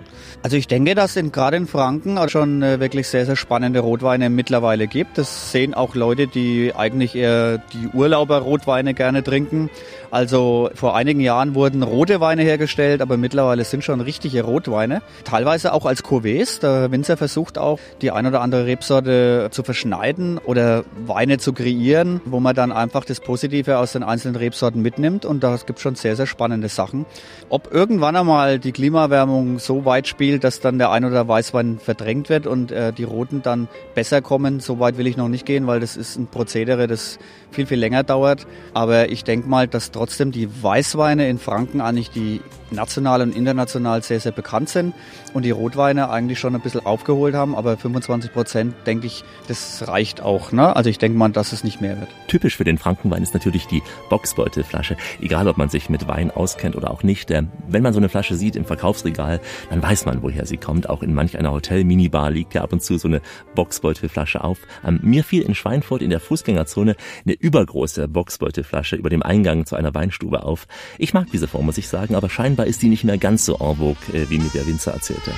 [0.43, 3.81] Also ich denke, dass es gerade in Franken auch schon äh, wirklich sehr, sehr spannende
[3.81, 5.19] Rotweine mittlerweile gibt.
[5.19, 9.71] Das sehen auch Leute, die eigentlich eher die Urlauber-Rotweine gerne trinken.
[10.11, 15.03] Also vor einigen Jahren wurden rote Weine hergestellt, aber mittlerweile sind schon richtige Rotweine.
[15.25, 16.61] Teilweise auch als Cuvées.
[16.61, 22.21] Der Winzer versucht auch, die ein oder andere Rebsorte zu verschneiden oder Weine zu kreieren,
[22.25, 25.25] wo man dann einfach das Positive aus den einzelnen Rebsorten mitnimmt.
[25.25, 27.00] Und da gibt schon sehr, sehr spannende Sachen.
[27.49, 32.29] Ob irgendwann einmal die Klimaerwärmung so weit spielt, dass dann der ein oder Weißwein verdrängt
[32.29, 35.67] wird und äh, die Roten dann besser kommen, so weit will ich noch nicht gehen,
[35.67, 37.19] weil das ist ein Prozedere, das
[37.51, 38.47] viel, viel länger dauert.
[38.75, 42.41] Aber ich denke mal, dass trotzdem die Weißweine in Franken eigentlich die
[42.73, 44.95] national und international sehr, sehr bekannt sind
[45.35, 47.55] und die Rotweine eigentlich schon ein bisschen aufgeholt haben.
[47.55, 50.53] Aber 25 Prozent, denke ich, das reicht auch.
[50.53, 50.75] Ne?
[50.75, 52.09] Also ich denke mal, dass es nicht mehr wird.
[52.29, 54.97] Typisch für den Frankenwein ist natürlich die Boxbeutelflasche.
[55.21, 57.31] Egal, ob man sich mit Wein auskennt oder auch nicht.
[57.31, 60.89] äh, Wenn man so eine Flasche sieht im Verkaufsregal, dann weiß man, woher sie kommt.
[60.89, 63.21] Auch in manch einer Hotel-Minibar liegt ja ab und zu so eine
[63.55, 64.59] Boxbeutelflasche auf.
[64.85, 69.77] Ähm, Mir fiel in Schweinfurt in der Fußgängerzone eine übergroße Boxbeutelflasche über dem Eingang zu
[69.77, 70.67] einer Weinstube auf.
[70.99, 73.55] Ich mag diese Form, muss ich sagen, aber scheinbar ist die nicht mehr ganz so
[73.55, 75.33] en vogue, äh, wie mir der Winzer erzählte.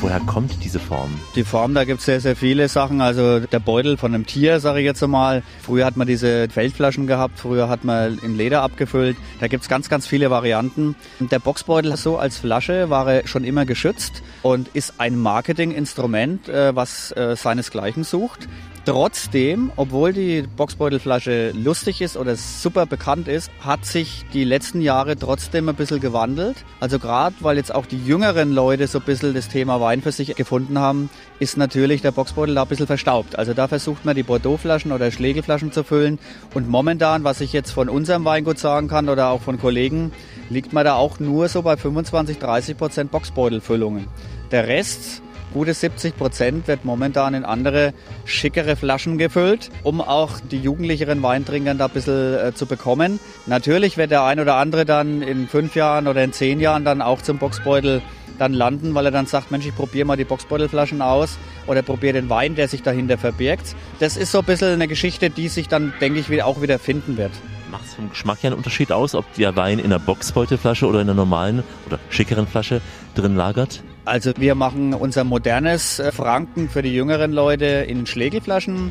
[0.00, 1.10] Woher kommt diese Form?
[1.34, 3.00] Die Form, da gibt's sehr, sehr viele Sachen.
[3.00, 5.42] Also der Beutel von einem Tier, sage ich jetzt einmal.
[5.60, 9.16] Früher hat man diese Feldflaschen gehabt, früher hat man in Leder abgefüllt.
[9.40, 10.94] Da gibt's ganz, ganz viele Varianten.
[11.18, 17.10] Der Boxbeutel so als Flasche war schon immer geschützt und ist ein Marketinginstrument, äh, was
[17.12, 18.48] äh, seinesgleichen sucht.
[18.84, 25.16] Trotzdem, obwohl die Boxbeutelflasche lustig ist oder super bekannt ist, hat sich die letzten Jahre
[25.16, 26.64] trotzdem ein bisschen gewandelt.
[26.80, 30.12] Also gerade weil jetzt auch die jüngeren Leute so ein bisschen das Thema Wein für
[30.12, 33.38] sich gefunden haben, ist natürlich der Boxbeutel da ein bisschen verstaubt.
[33.38, 36.18] Also da versucht man die Bordeauxflaschen oder Schlegelflaschen zu füllen.
[36.54, 40.12] Und momentan, was ich jetzt von unserem Weingut sagen kann oder auch von Kollegen,
[40.50, 44.06] liegt man da auch nur so bei 25, 30 Prozent Boxbeutelfüllungen.
[44.50, 45.22] Der Rest
[45.54, 47.94] Gute 70 Prozent wird momentan in andere,
[48.26, 53.18] schickere Flaschen gefüllt, um auch die jugendlicheren Weintrinkern da ein bisschen äh, zu bekommen.
[53.46, 57.00] Natürlich wird der ein oder andere dann in fünf Jahren oder in zehn Jahren dann
[57.00, 58.02] auch zum Boxbeutel
[58.38, 62.14] dann landen, weil er dann sagt, Mensch, ich probiere mal die Boxbeutelflaschen aus oder probiere
[62.14, 63.74] den Wein, der sich dahinter verbirgt.
[64.00, 67.16] Das ist so ein bisschen eine Geschichte, die sich dann, denke ich, auch wieder finden
[67.16, 67.32] wird.
[67.70, 71.00] Macht es vom Geschmack ja einen Unterschied aus, ob der Wein in einer Boxbeutelflasche oder
[71.00, 72.80] in einer normalen oder schickeren Flasche
[73.14, 73.82] drin lagert?
[74.08, 78.90] Also wir machen unser modernes äh, Franken für die jüngeren Leute in Schlägelflaschen.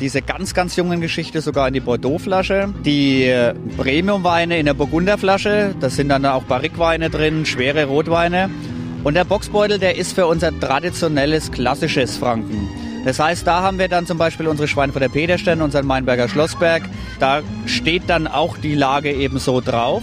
[0.00, 2.72] Diese ganz, ganz jungen Geschichte sogar in die Bordeauxflasche.
[2.82, 5.74] Die äh, Premiumweine in der Burgunderflasche.
[5.80, 8.48] Das sind dann auch Barrikweine drin, schwere Rotweine.
[9.04, 12.66] Und der Boxbeutel, der ist für unser traditionelles, klassisches Franken.
[13.04, 16.84] Das heißt, da haben wir dann zum Beispiel unsere Schweinfurter Peterstein, unseren Mainberger Schlossberg.
[17.20, 20.02] Da steht dann auch die Lage eben so drauf.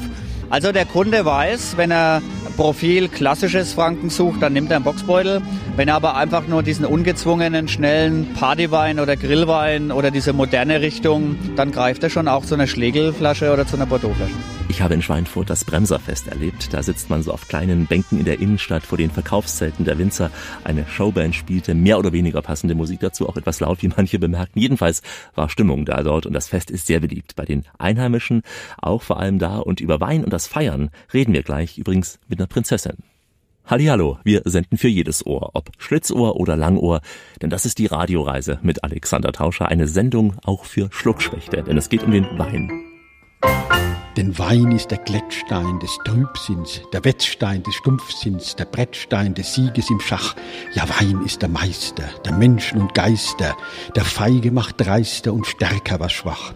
[0.52, 2.22] Also der Kunde weiß, wenn er
[2.58, 5.42] Profil klassisches Franken sucht, dann nimmt er einen Boxbeutel.
[5.78, 11.38] Wenn er aber einfach nur diesen ungezwungenen, schnellen Partywein oder Grillwein oder diese moderne Richtung,
[11.56, 14.34] dann greift er schon auch zu einer Schlegelflasche oder zu einer Bordeauxflasche.
[14.72, 16.74] Ich habe in Schweinfurt das Bremserfest erlebt.
[16.74, 20.32] Da sitzt man so auf kleinen Bänken in der Innenstadt vor den Verkaufszelten der Winzer.
[20.64, 24.62] Eine Showband spielte mehr oder weniger passende Musik dazu, auch etwas laut, wie manche bemerkten.
[24.62, 25.02] Jedenfalls
[25.36, 28.44] war Stimmung da dort und das Fest ist sehr beliebt bei den Einheimischen,
[28.78, 29.58] auch vor allem da.
[29.58, 32.96] Und über Wein und das Feiern reden wir gleich übrigens mit einer Prinzessin.
[33.66, 37.02] Hallihallo, wir senden für jedes Ohr, ob Schlitzohr oder Langohr,
[37.42, 41.90] denn das ist die Radioreise mit Alexander Tauscher, eine Sendung auch für Schluckschwächte, denn es
[41.90, 42.72] geht um den Wein.
[44.18, 49.90] Denn Wein ist der Glättstein des Trübsinns, der Wetzstein des Stumpfsinns, der Brettstein des Sieges
[49.90, 50.36] im Schach.
[50.74, 53.56] Ja, Wein ist der Meister der Menschen und Geister,
[53.96, 56.54] der Feige macht dreister und stärker was schwach.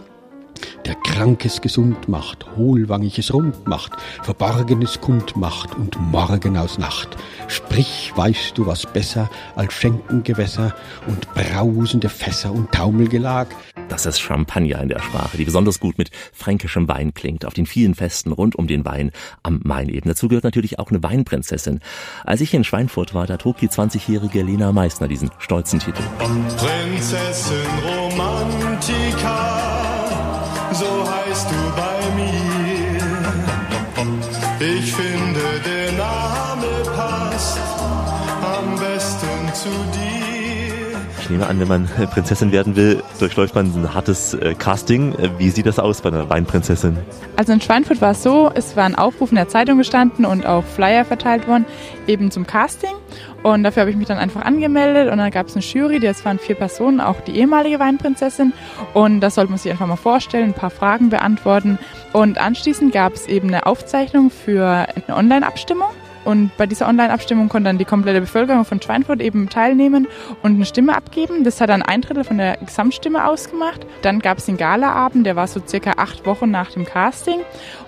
[0.86, 7.18] Der Krankes gesund macht, Hohlwangiges rund macht, Verborgenes kund macht und Morgen aus Nacht.
[7.48, 10.76] Sprich, weißt du was besser als Schenkengewässer
[11.08, 13.48] und brausende Fässer und Taumelgelag?
[13.90, 17.66] Das ist Champagner in der Sprache, die besonders gut mit fränkischem Wein klingt, auf den
[17.66, 19.12] vielen Festen rund um den Wein
[19.44, 20.10] am Main eben.
[20.10, 21.80] Dazu gehört natürlich auch eine Weinprinzessin.
[22.24, 26.02] Als ich in Schweinfurt war, da trug die 20-jährige Lena Meissner diesen stolzen Titel.
[26.58, 29.75] Prinzessin Romantica,
[30.76, 32.36] so heißt du bei mir.
[34.60, 37.60] Ich finde, der Name passt
[38.42, 40.36] am besten zu dir.
[41.22, 45.14] Ich nehme an, wenn man Prinzessin werden will, durchläuft man ein hartes äh, Casting.
[45.16, 46.98] Äh, Wie sieht das aus bei einer Weinprinzessin?
[47.36, 50.46] Also in Schweinfurt war es so, es war ein Aufruf in der Zeitung gestanden und
[50.46, 51.66] auch Flyer verteilt worden,
[52.08, 52.92] eben zum Casting.
[53.46, 56.26] Und dafür habe ich mich dann einfach angemeldet und dann gab es eine Jury, das
[56.26, 58.54] waren vier Personen, auch die ehemalige Weinprinzessin.
[58.96, 61.78] Und da sollte man sich einfach mal vorstellen, ein paar Fragen beantworten.
[62.12, 65.90] Und anschließend gab es eben eine Aufzeichnung für eine Online-Abstimmung.
[66.24, 70.08] Und bei dieser Online-Abstimmung konnte dann die komplette Bevölkerung von Schweinfurt eben teilnehmen
[70.42, 71.44] und eine Stimme abgeben.
[71.44, 73.86] Das hat dann ein Drittel von der Gesamtstimme ausgemacht.
[74.02, 77.42] Dann gab es den Galaabend, der war so circa acht Wochen nach dem Casting.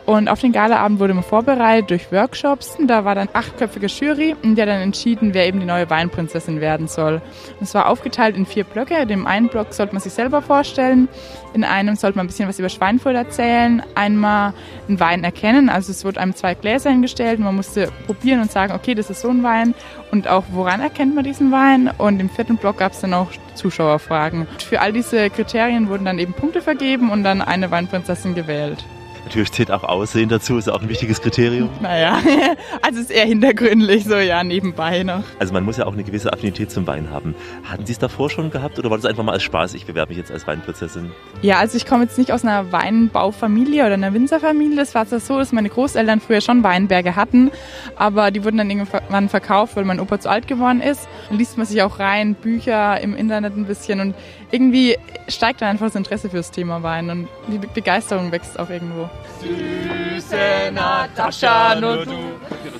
[0.07, 2.77] Und auf den Galaabend wurde man vorbereitet durch Workshops.
[2.87, 6.87] Da war dann achtköpfige Jury, in der dann entschieden, wer eben die neue Weinprinzessin werden
[6.87, 7.15] soll.
[7.59, 8.95] Und es war aufgeteilt in vier Blöcke.
[8.95, 11.09] In dem einen Block sollte man sich selber vorstellen.
[11.53, 13.83] In einem sollte man ein bisschen was über Schweinfurt erzählen.
[13.95, 14.53] Einmal
[14.87, 15.67] einen Wein erkennen.
[15.67, 17.41] Also es wurde einem zwei Gläser hingestellt.
[17.41, 19.75] Man musste probieren und sagen, okay, das ist so ein Wein.
[20.11, 21.91] Und auch, woran erkennt man diesen Wein?
[21.97, 24.47] Und im vierten Block gab es dann auch Zuschauerfragen.
[24.69, 28.85] Für all diese Kriterien wurden dann eben Punkte vergeben und dann eine Weinprinzessin gewählt.
[29.27, 31.69] Natürlich zählt auch Aussehen dazu, ist auch ein wichtiges Kriterium.
[31.81, 32.17] Naja,
[32.81, 35.23] also es ist eher hintergründlich, so ja, nebenbei noch.
[35.37, 37.35] Also man muss ja auch eine gewisse Affinität zum Wein haben.
[37.69, 40.09] Hatten Sie es davor schon gehabt oder war das einfach mal als Spaß, ich bewerbe
[40.11, 41.11] mich jetzt als Weinprinzessin?
[41.41, 44.81] Ja, also ich komme jetzt nicht aus einer Weinbaufamilie oder einer Winzerfamilie.
[44.81, 47.51] Es war zwar so, dass meine Großeltern früher schon Weinberge hatten,
[47.97, 51.07] aber die wurden dann irgendwann verkauft, weil mein Opa zu alt geworden ist.
[51.29, 54.15] Dann liest man sich auch rein, Bücher im Internet ein bisschen und
[54.51, 58.69] irgendwie steigt dann einfach das Interesse fürs Thema Wein und die Be- Begeisterung wächst auch
[58.69, 59.09] irgendwo.
[59.39, 62.11] Süße Natascha, nur du.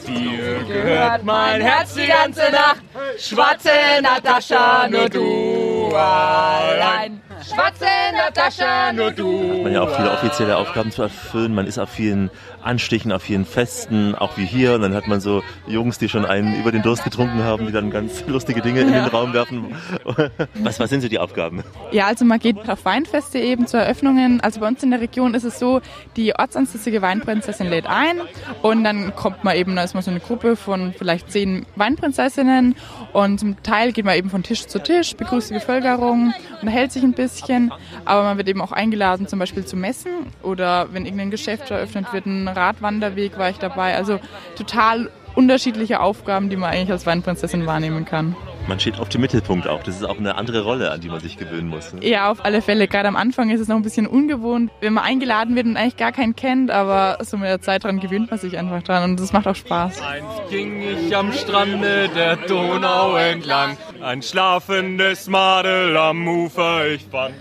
[0.06, 2.82] Dir gehört mein Herz die ganze Nacht.
[3.18, 3.70] Schwarze
[4.02, 7.22] Natascha, nur du allein.
[7.54, 9.64] Schwarze Natascha, nur du.
[9.64, 11.56] Man hat ja auch viele offizielle Aufgaben zu erfüllen.
[11.56, 12.30] Man ist auf vielen
[12.62, 14.74] Anstichen, auf vielen Festen, auch wie hier.
[14.76, 17.72] Und dann hat man so Jungs, die schon einen über den Durst getrunken haben, die
[17.72, 19.76] dann ganz lustige Dinge in den Raum werfen.
[20.56, 21.64] Was, was sind so die Aufgaben?
[21.92, 24.42] Ja, also man geht auf Weinfeste eben zu Eröffnungen.
[24.42, 25.82] Also bei uns in der Region ist es so,
[26.16, 28.20] die ortsansässige Weinprinzessin lädt ein
[28.62, 32.76] und dann kommt man eben, da ist man so eine Gruppe von vielleicht zehn Weinprinzessinnen
[33.14, 37.04] und zum Teil geht man eben von Tisch zu Tisch, begrüßt die Bevölkerung, unterhält sich
[37.04, 37.72] ein bisschen,
[38.06, 40.12] aber man wird eben auch eingeladen zum Beispiel zu Messen
[40.44, 43.96] oder wenn irgendein Geschäft eröffnet wird, ein Radwanderweg war ich dabei.
[43.96, 44.20] Also
[44.56, 48.36] total unterschiedliche Aufgaben, die man eigentlich als Weinprinzessin wahrnehmen kann.
[48.68, 49.82] Man steht auf dem Mittelpunkt auch.
[49.84, 51.94] Das ist auch eine andere Rolle, an die man sich gewöhnen muss.
[51.94, 52.06] ne?
[52.06, 52.88] Ja, auf alle Fälle.
[52.90, 55.96] Gerade am Anfang ist es noch ein bisschen ungewohnt, wenn man eingeladen wird und eigentlich
[55.96, 59.20] gar keinen kennt, aber so mit der Zeit dran gewöhnt man sich einfach dran und
[59.22, 60.02] das macht auch Spaß.
[60.02, 67.36] Einst ging ich am Strande der Donau entlang, ein schlafendes Madel am Ufer ich fand.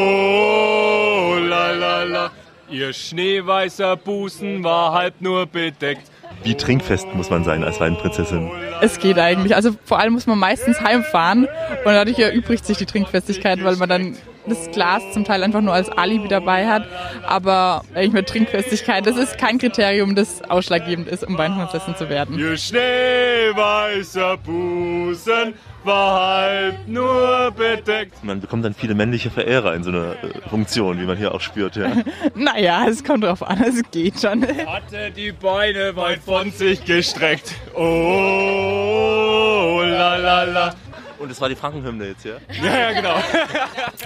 [0.00, 2.30] Oh, la la la,
[2.70, 6.09] ihr schneeweißer Busen war halb nur bedeckt.
[6.42, 8.50] Wie trinkfest muss man sein als Weinprinzessin?
[8.80, 9.54] Es geht eigentlich.
[9.54, 13.88] Also vor allem muss man meistens heimfahren und dadurch erübrigt sich die Trinkfestigkeit, weil man
[13.88, 16.86] dann das Glas zum Teil einfach nur als Alibi dabei hat.
[17.26, 22.38] Aber ich mit Trinkfestigkeit, das ist kein Kriterium, das ausschlaggebend ist, um Weinprinzessin zu werden.
[22.38, 28.22] Ihr schneeweißer Busen war halb nur bedeckt.
[28.22, 31.40] Man bekommt dann viele männliche Verehrer in so einer äh, Funktion, wie man hier auch
[31.40, 31.76] spürt.
[31.76, 31.92] Ja.
[32.34, 34.46] Naja, es kommt drauf an, es geht schon.
[34.46, 37.54] Hatte die Beine weit von sich gestreckt.
[37.74, 40.74] Oh, la la la.
[41.20, 42.38] Und es war die Frankenhymne jetzt, ja?
[42.64, 43.14] Ja, ja, genau.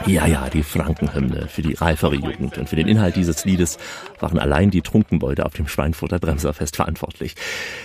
[0.07, 1.47] Ja, ja, die Frankenhymne.
[1.47, 3.79] Für die reifere Jugend und für den Inhalt dieses Liedes
[4.19, 7.37] waren allein die Trunkenbeute auf dem Schweinfurter Bremserfest verantwortlich.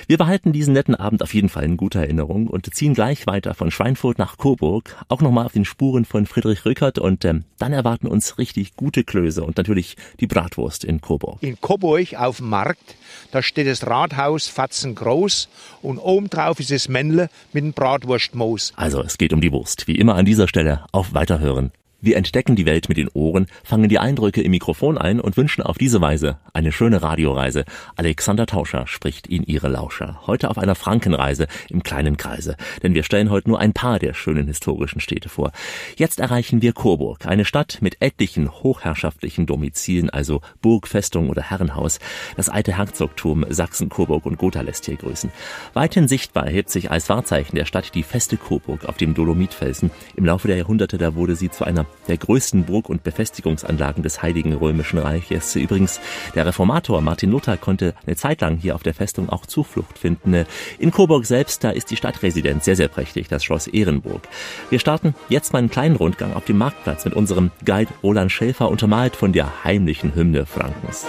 [0.07, 3.53] Wir behalten diesen netten Abend auf jeden Fall in guter Erinnerung und ziehen gleich weiter
[3.53, 7.71] von Schweinfurt nach Coburg, auch nochmal auf den Spuren von Friedrich Rückert und ähm, dann
[7.71, 11.37] erwarten uns richtig gute Klöße und natürlich die Bratwurst in Coburg.
[11.41, 12.95] In Coburg auf dem Markt,
[13.31, 15.49] da steht das Rathaus fatzengroß
[15.83, 18.73] und oben drauf ist das Männle mit dem Bratwurstmoos.
[18.75, 19.87] Also es geht um die Wurst.
[19.87, 21.71] Wie immer an dieser Stelle auf Weiterhören.
[22.01, 25.61] Wir entdecken die Welt mit den Ohren, fangen die Eindrücke im Mikrofon ein und wünschen
[25.61, 27.65] auf diese Weise eine schöne Radioreise.
[27.97, 30.21] Alexander Tauscher spricht in ihre Lauscher.
[30.25, 32.55] Heute auf einer Frankenreise im kleinen Kreise.
[32.83, 35.51] Denn wir stellen heute nur ein paar der schönen historischen Städte vor.
[35.97, 41.99] Jetzt erreichen wir Coburg, eine Stadt mit etlichen hochherrschaftlichen Domizilen, also Burg, Festung oder Herrenhaus.
[42.37, 45.31] Das alte Herzogtum Sachsen, Coburg und Gotha lässt hier grüßen.
[45.73, 49.91] Weithin sichtbar hebt sich als Wahrzeichen der Stadt die feste Coburg auf dem Dolomitfelsen.
[50.15, 54.21] Im Laufe der Jahrhunderte da wurde sie zu einer der größten Burg- und Befestigungsanlagen des
[54.21, 55.55] Heiligen Römischen Reiches.
[55.55, 55.99] Übrigens,
[56.35, 60.45] der Reformator Martin Luther konnte eine Zeit lang hier auf der Festung auch Zuflucht finden.
[60.79, 64.27] In Coburg selbst, da ist die Stadtresidenz sehr, sehr prächtig, das Schloss Ehrenburg.
[64.69, 68.69] Wir starten jetzt mal einen kleinen Rundgang auf dem Marktplatz mit unserem Guide Roland Schäfer,
[68.69, 71.05] untermalt von der heimlichen Hymne Frankens.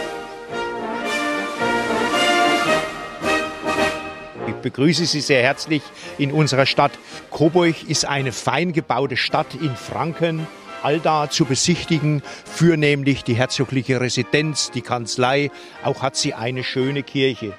[4.46, 5.82] Ich begrüße Sie sehr herzlich
[6.18, 6.92] in unserer Stadt.
[7.30, 10.46] Coburg ist eine fein gebaute Stadt in Franken.
[10.82, 15.50] Allda zu besichtigen, für nämlich die herzogliche Residenz, die Kanzlei,
[15.84, 17.54] auch hat sie eine schöne Kirche.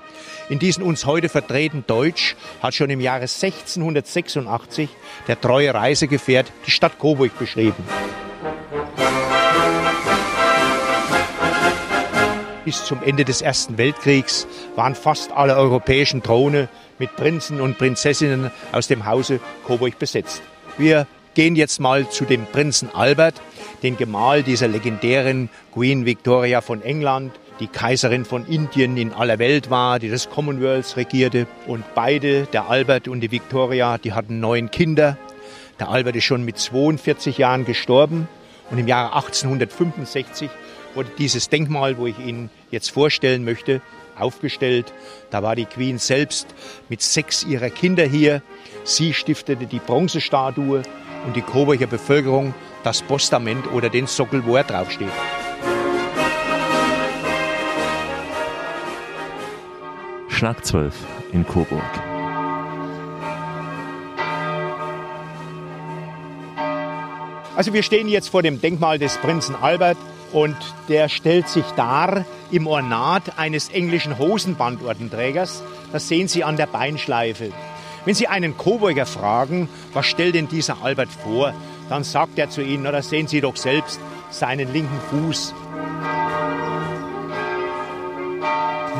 [0.49, 4.89] In diesen uns heute vertreten Deutsch hat schon im Jahre 1686
[5.27, 7.83] der treue Reisegefährt die Stadt Coburg beschrieben.
[12.65, 18.51] Bis zum Ende des Ersten Weltkriegs waren fast alle europäischen Throne mit Prinzen und Prinzessinnen
[18.71, 20.41] aus dem Hause Coburg besetzt.
[20.77, 23.41] Wir gehen jetzt mal zu dem Prinzen Albert,
[23.83, 29.69] den Gemahl dieser legendären Queen Victoria von England, die Kaiserin von Indien in aller Welt
[29.69, 31.47] war, die das Commonwealth regierte.
[31.67, 35.17] Und beide, der Albert und die Victoria, die hatten neun Kinder.
[35.79, 38.27] Der Albert ist schon mit 42 Jahren gestorben
[38.69, 40.49] und im Jahre 1865
[40.95, 43.81] wurde dieses Denkmal, wo ich Ihnen jetzt vorstellen möchte,
[44.17, 44.93] aufgestellt.
[45.29, 46.47] Da war die Queen selbst
[46.89, 48.41] mit sechs ihrer Kinder hier.
[48.83, 50.83] Sie stiftete die Bronzestatue
[51.25, 52.53] und die Coburger Bevölkerung
[52.83, 55.11] das Postament oder den Sockel, wo er draufsteht.
[60.29, 60.95] Schlag 12
[61.33, 61.83] in Coburg.
[67.55, 69.97] Also wir stehen jetzt vor dem Denkmal des Prinzen Albert
[70.31, 70.55] und
[70.87, 75.61] der stellt sich dar im Ornat eines englischen Hosenbandordenträgers.
[75.91, 77.51] Das sehen Sie an der Beinschleife.
[78.03, 81.53] Wenn Sie einen Coburger fragen, was stellt denn dieser Albert vor,
[81.87, 83.99] dann sagt er zu Ihnen, das sehen Sie doch selbst,
[84.31, 85.53] seinen linken Fuß.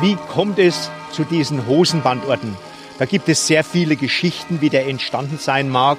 [0.00, 2.56] Wie kommt es zu diesen Hosenbandorden?
[2.98, 5.98] Da gibt es sehr viele Geschichten, wie der entstanden sein mag.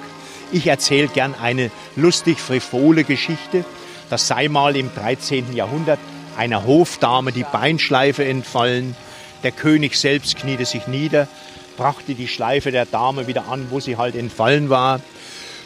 [0.52, 3.64] Ich erzähle gern eine lustig frivole Geschichte.
[4.08, 5.54] Das sei mal im 13.
[5.54, 5.98] Jahrhundert
[6.38, 8.96] einer Hofdame die Beinschleife entfallen.
[9.42, 11.28] Der König selbst kniete sich nieder,
[11.76, 15.00] brachte die Schleife der Dame wieder an, wo sie halt entfallen war.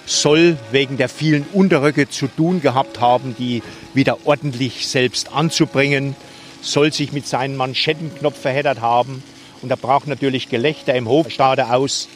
[0.06, 3.62] Soll wegen der vielen Unterröcke zu tun gehabt haben, die
[3.94, 6.16] wieder ordentlich selbst anzubringen.
[6.62, 9.22] Soll sich mit seinem Manschettenknopf verheddert haben.
[9.60, 12.08] Und da brach natürlich Gelächter im Hofstaate aus.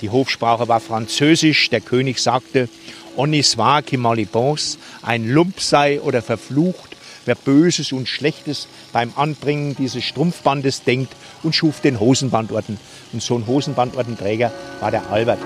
[0.00, 1.70] Die Hofsprache war Französisch.
[1.70, 2.68] Der König sagte,
[3.16, 6.93] Onis war qui malibons, ein Lump sei oder verflucht,
[7.24, 12.78] wer Böses und Schlechtes beim Anbringen dieses Strumpfbandes denkt und schuf den Hosenbandorden.
[13.12, 15.40] Und so ein Hosenbandordenträger war der Albert.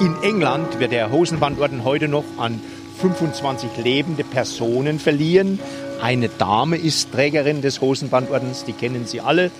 [0.00, 2.60] In England wird der Hosenbandorden heute noch an
[3.00, 5.58] 25 lebende Personen verliehen.
[6.00, 9.50] Eine Dame ist Trägerin des Hosenbandordens, die kennen Sie alle,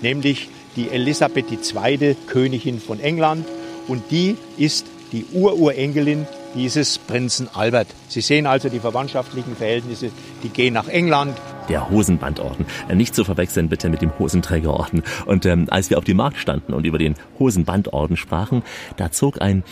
[0.00, 3.46] nämlich die Elisabeth II., Königin von England.
[3.88, 7.88] Und die ist die Ururenkelin dieses Prinzen Albert.
[8.08, 10.10] Sie sehen also die verwandtschaftlichen Verhältnisse,
[10.42, 11.36] die gehen nach England.
[11.68, 12.66] Der Hosenbandorden.
[12.88, 15.02] Äh, Nicht zu verwechseln bitte mit dem Hosenträgerorden.
[15.26, 18.62] Und ähm, als wir auf dem Markt standen und über den Hosenbandorden sprachen,
[18.96, 19.62] da zog ein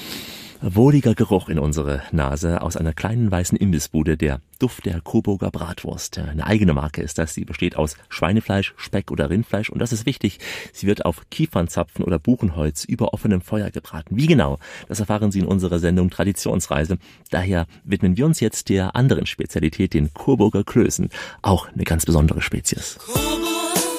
[0.62, 6.19] Wohliger Geruch in unsere Nase aus einer kleinen weißen Imbissbude, der Duft der Coburger Bratwurst.
[6.19, 7.35] Eine eigene Marke ist das.
[7.35, 10.38] Sie besteht aus Schweinefleisch, Speck oder Rindfleisch und das ist wichtig.
[10.73, 14.17] Sie wird auf Kiefernzapfen oder Buchenholz über offenem Feuer gebraten.
[14.17, 14.59] Wie genau?
[14.88, 16.98] Das erfahren Sie in unserer Sendung Traditionsreise.
[17.31, 21.11] Daher widmen wir uns jetzt der anderen Spezialität, den Coburger Klößen.
[21.42, 22.98] Auch eine ganz besondere Spezies.
[23.15, 23.96] Die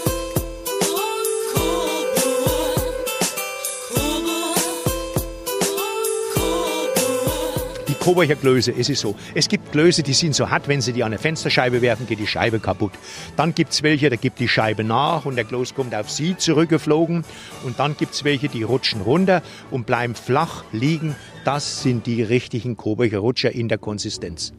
[8.08, 9.16] Coburger Klöße, es ist so.
[9.36, 12.20] Es gibt Klöße, die sind so hart, wenn Sie die an eine Fensterscheibe werfen, geht
[12.20, 12.94] die Scheibe kaputt.
[13.36, 16.38] Dann gibt es welche, da gibt die Scheibe nach und der Kloß kommt auf Sie
[16.38, 17.26] zurückgeflogen.
[17.66, 19.42] Und dann gibt es welche, die rutschen runter
[19.72, 21.18] und bleiben flach liegen.
[21.44, 24.54] Das sind die richtigen Coburger Rutscher in der Konsistenz.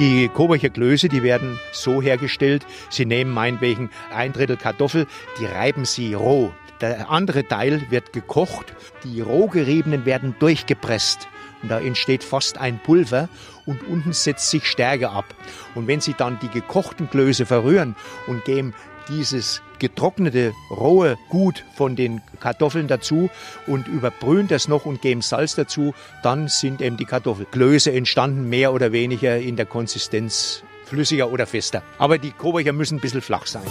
[0.00, 5.06] Die Coburger Klöße, die werden so hergestellt, Sie nehmen meinetwegen ein Drittel Kartoffel,
[5.38, 6.50] die reiben Sie roh.
[6.80, 8.74] Der andere Teil wird gekocht,
[9.04, 11.28] die roh geriebenen werden durchgepresst.
[11.62, 13.28] Und da entsteht fast ein Pulver
[13.66, 15.24] und unten setzt sich Stärke ab.
[15.74, 17.96] Und wenn Sie dann die gekochten Klöße verrühren
[18.28, 18.74] und geben
[19.08, 23.30] dieses getrocknete, rohe Gut von den Kartoffeln dazu
[23.66, 28.72] und überbrühen das noch und geben Salz dazu, dann sind eben die Kartoffelklöße entstanden, mehr
[28.72, 31.82] oder weniger in der Konsistenz flüssiger oder fester.
[31.98, 33.66] Aber die Coburger müssen ein bisschen flach sein.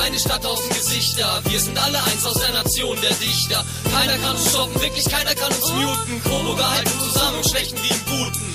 [0.00, 3.64] Keine Stadt tausend Gesichter, wir sind alle eins aus der Nation der Dichter.
[3.92, 6.22] Keiner kann uns stoppen, wirklich keiner kann uns muten.
[6.22, 8.48] Coburger halten zusammen, im Schlechten wie im Guten.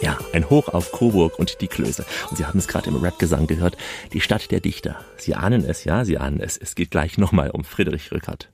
[0.00, 2.04] Ja, ein Hoch auf Coburg und die Klöße.
[2.30, 3.76] Und Sie haben es gerade im Rap-Gesang gehört,
[4.12, 5.04] die Stadt der Dichter.
[5.16, 6.56] Sie ahnen es, ja, Sie ahnen es.
[6.56, 8.48] Es geht gleich nochmal um Friedrich Rückert.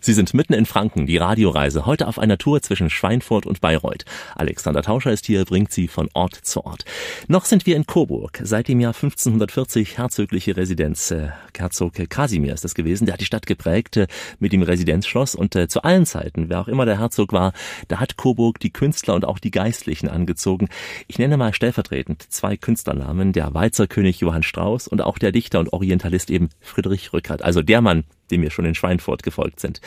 [0.00, 4.04] Sie sind mitten in Franken, die Radioreise, heute auf einer Tour zwischen Schweinfurt und Bayreuth.
[4.36, 6.84] Alexander Tauscher ist hier, bringt sie von Ort zu Ort.
[7.26, 11.10] Noch sind wir in Coburg, seit dem Jahr 1540 herzögliche Residenz.
[11.10, 14.06] Äh, Herzog Kasimir ist das gewesen, der hat die Stadt geprägt äh,
[14.38, 17.52] mit dem Residenzschloss und äh, zu allen Zeiten, wer auch immer der Herzog war,
[17.88, 20.68] da hat Coburg die Künstler und auch die Geistlichen angezogen.
[21.08, 25.72] Ich nenne mal stellvertretend zwei Künstlernamen, der Weizerkönig Johann Strauß und auch der Dichter und
[25.72, 29.80] Orientalist eben Friedrich Rückert, also der Mann, dem wir schon in Schweinfurt gefolgt sind.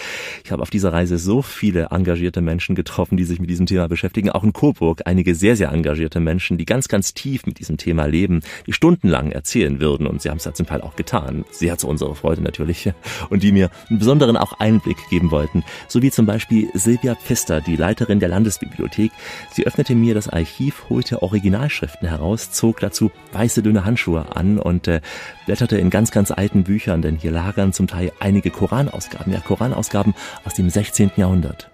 [0.43, 3.87] Ich habe auf dieser Reise so viele engagierte Menschen getroffen, die sich mit diesem Thema
[3.87, 4.29] beschäftigen.
[4.29, 8.05] Auch in Coburg einige sehr, sehr engagierte Menschen, die ganz, ganz tief mit diesem Thema
[8.05, 10.07] leben, die stundenlang erzählen würden.
[10.07, 11.45] Und sie haben es ja zum Teil auch getan.
[11.51, 12.91] Sehr zu unserer Freude natürlich.
[13.29, 15.63] Und die mir einen besonderen auch Einblick geben wollten.
[15.87, 19.11] So wie zum Beispiel Silvia Pfister, die Leiterin der Landesbibliothek.
[19.51, 24.87] Sie öffnete mir das Archiv, holte Originalschriften heraus, zog dazu weiße dünne Handschuhe an und
[24.87, 25.01] äh,
[25.45, 30.13] blätterte in ganz, ganz alten Büchern, denn hier lagern zum Teil einige Koranausgaben, ja Koranausgaben
[30.45, 31.11] aus dem 16.
[31.17, 31.69] Jahrhundert.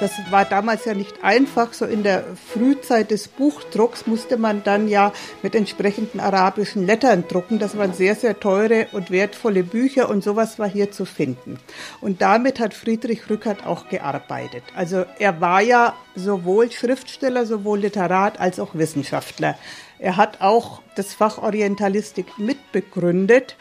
[0.00, 1.72] Das war damals ja nicht einfach.
[1.72, 7.58] So in der Frühzeit des Buchdrucks musste man dann ja mit entsprechenden arabischen Lettern drucken.
[7.58, 11.58] Das waren sehr, sehr teure und wertvolle Bücher und sowas war hier zu finden.
[12.02, 14.64] Und damit hat Friedrich Rückert auch gearbeitet.
[14.76, 19.56] Also er war ja sowohl Schriftsteller, sowohl Literat als auch Wissenschaftler.
[19.98, 23.56] Er hat auch das Fach Orientalistik mitbegründet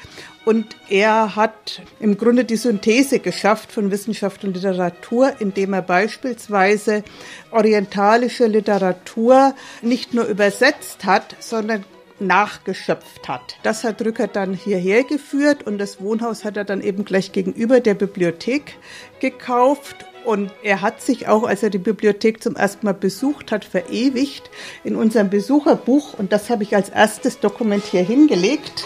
[0.46, 7.04] und er hat im Grunde die Synthese geschafft von Wissenschaft und Literatur, indem er beispielsweise
[7.52, 11.86] orientalische Literatur nicht nur übersetzt hat, sondern
[12.20, 13.58] nachgeschöpft hat.
[13.64, 17.80] Das hat Rückert dann hierher geführt und das Wohnhaus hat er dann eben gleich gegenüber
[17.80, 18.78] der Bibliothek
[19.20, 23.66] gekauft und er hat sich auch, als er die Bibliothek zum ersten Mal besucht hat,
[23.66, 24.50] verewigt
[24.84, 26.14] in unserem Besucherbuch.
[26.18, 28.86] Und das habe ich als erstes Dokument hier hingelegt.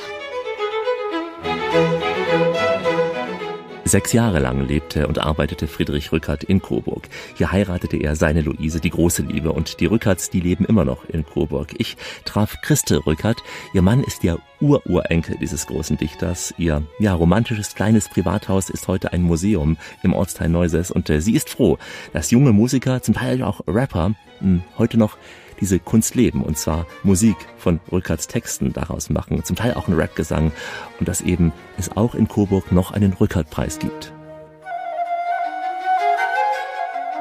[3.88, 7.08] Sechs Jahre lang lebte und arbeitete Friedrich Rückert in Coburg.
[7.36, 11.08] Hier heiratete er seine Luise, die große Liebe, und die Rückerts, die leben immer noch
[11.08, 11.74] in Coburg.
[11.78, 13.44] Ich traf Christe Rückert.
[13.74, 16.54] Ihr Mann ist der Ururenkel dieses großen Dichters.
[16.58, 21.36] Ihr ja romantisches kleines Privathaus ist heute ein Museum im Ortsteil Neuses und äh, sie
[21.36, 21.78] ist froh,
[22.12, 25.18] dass junge Musiker, zum Teil auch Rapper, mh, heute noch
[25.60, 26.44] diese Kunst leben.
[26.44, 30.52] Und zwar Musik von Rückerts Texten daraus machen, zum Teil auch ein Rapgesang.
[31.00, 34.14] Und dass eben es auch in Coburg noch einen Rückert-Preis gibt.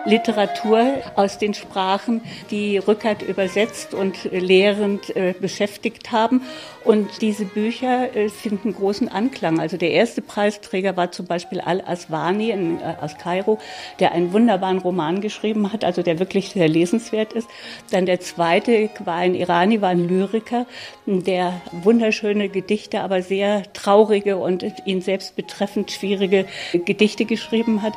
[0.07, 6.43] Literatur aus den Sprachen, die Rückert übersetzt und lehrend äh, beschäftigt haben.
[6.85, 9.59] Und diese Bücher äh, finden großen Anklang.
[9.59, 12.57] Also der erste Preisträger war zum Beispiel Al-Aswani äh,
[13.01, 13.59] aus Kairo,
[13.99, 17.49] der einen wunderbaren Roman geschrieben hat, also der wirklich sehr lesenswert ist.
[17.91, 20.67] Dann der zweite war ein Irani, war ein Lyriker,
[21.07, 27.95] der wunderschöne Gedichte, aber sehr traurige und ihn selbst betreffend schwierige Gedichte geschrieben hat.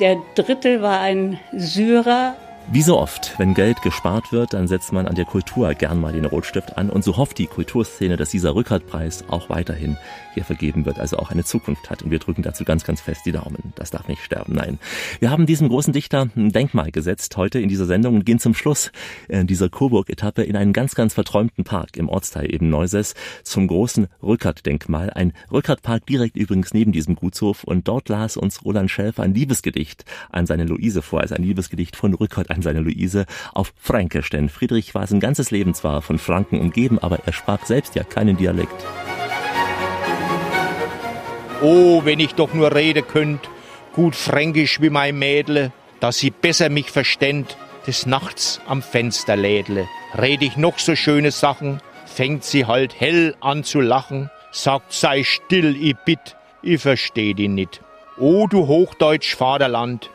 [0.00, 1.21] Der dritte war ein
[1.56, 2.34] Syrer,
[2.70, 6.12] Wie so oft, wenn Geld gespart wird, dann setzt man an der Kultur gern mal
[6.12, 9.98] den Rotstift an und so hofft die Kulturszene, dass dieser Rückertpreis auch weiterhin
[10.32, 12.02] hier vergeben wird, also auch eine Zukunft hat.
[12.02, 13.72] Und wir drücken dazu ganz, ganz fest die Daumen.
[13.74, 14.78] Das darf nicht sterben, nein.
[15.20, 18.54] Wir haben diesem großen Dichter ein Denkmal gesetzt heute in dieser Sendung und gehen zum
[18.54, 18.90] Schluss
[19.28, 24.06] äh, dieser Coburg-Etappe in einen ganz, ganz verträumten Park im Ortsteil eben Neuses zum großen
[24.22, 25.10] Rückert-Denkmal.
[25.10, 30.06] Ein Rückert-Park direkt übrigens neben diesem Gutshof und dort las uns Roland Schelfer ein Liebesgedicht
[30.30, 34.48] an seine Luise vor, also ein Liebesgedicht von Rückert an seine Luise auf Fränkisch, denn
[34.48, 38.36] Friedrich war sein ganzes Leben zwar von Franken umgeben, aber er sprach selbst ja keinen
[38.36, 38.84] Dialekt.
[41.60, 43.48] Oh, wenn ich doch nur rede könnt,
[43.92, 49.88] gut fränkisch wie mein Mädle, dass sie besser mich verständ, des Nachts am Fenster lädle.
[50.16, 55.24] Red ich noch so schöne Sachen, fängt sie halt hell an zu lachen, sagt sei
[55.24, 57.80] still, i bitt, i versteh die nit.
[58.18, 60.10] O du Hochdeutsch Vaterland,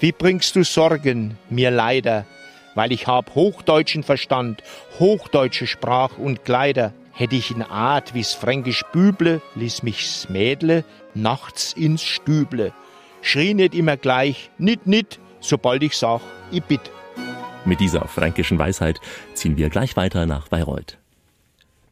[0.00, 2.26] wie bringst du Sorgen mir leider,
[2.74, 4.62] weil ich hab hochdeutschen Verstand,
[4.98, 6.92] hochdeutsche Sprach und Kleider.
[7.12, 10.84] Hätt ich in Art wie's fränkisch Büble, ließ mich's Mädle
[11.14, 12.72] nachts ins Stüble.
[13.22, 16.20] Schrie nicht immer gleich, nit nit, sobald ich sag,
[16.52, 16.90] i bitt.
[17.66, 19.00] Mit dieser fränkischen Weisheit
[19.34, 20.96] ziehen wir gleich weiter nach Bayreuth.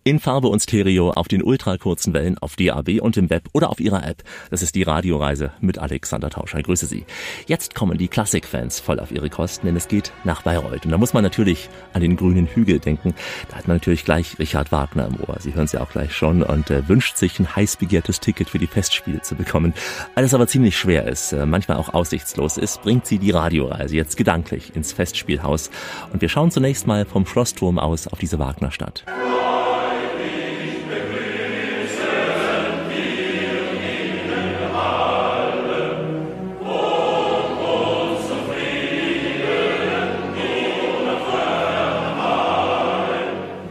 [0.09, 3.78] In Farbe und Stereo auf den ultrakurzen Wellen auf DAB und im Web oder auf
[3.78, 4.22] ihrer App.
[4.50, 6.62] Das ist die Radioreise mit Alexander Tauscher.
[6.62, 7.04] Grüße Sie.
[7.46, 10.86] Jetzt kommen die Klassikfans voll auf ihre Kosten, denn es geht nach Bayreuth.
[10.86, 13.12] Und da muss man natürlich an den grünen Hügel denken.
[13.50, 15.36] Da hat man natürlich gleich Richard Wagner im Ohr.
[15.40, 18.48] Sie hören es ja auch gleich schon und äh, wünscht sich ein heiß begehrtes Ticket
[18.48, 19.74] für die Festspiele zu bekommen.
[20.14, 24.16] Alles aber ziemlich schwer ist, äh, manchmal auch aussichtslos ist, bringt sie die Radioreise jetzt
[24.16, 25.68] gedanklich ins Festspielhaus.
[26.14, 29.04] Und wir schauen zunächst mal vom Schlossturm aus auf diese Wagnerstadt.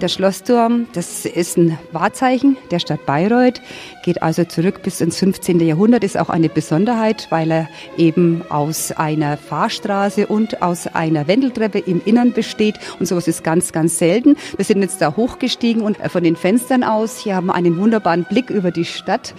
[0.01, 3.61] Der Schlossturm, das ist ein Wahrzeichen der Stadt Bayreuth,
[4.03, 5.59] geht also zurück bis ins 15.
[5.59, 11.79] Jahrhundert, ist auch eine Besonderheit, weil er eben aus einer Fahrstraße und aus einer Wendeltreppe
[11.79, 12.75] im Innern besteht.
[12.99, 14.35] Und sowas ist ganz, ganz selten.
[14.55, 18.23] Wir sind jetzt da hochgestiegen und von den Fenstern aus, hier haben wir einen wunderbaren
[18.23, 19.33] Blick über die Stadt.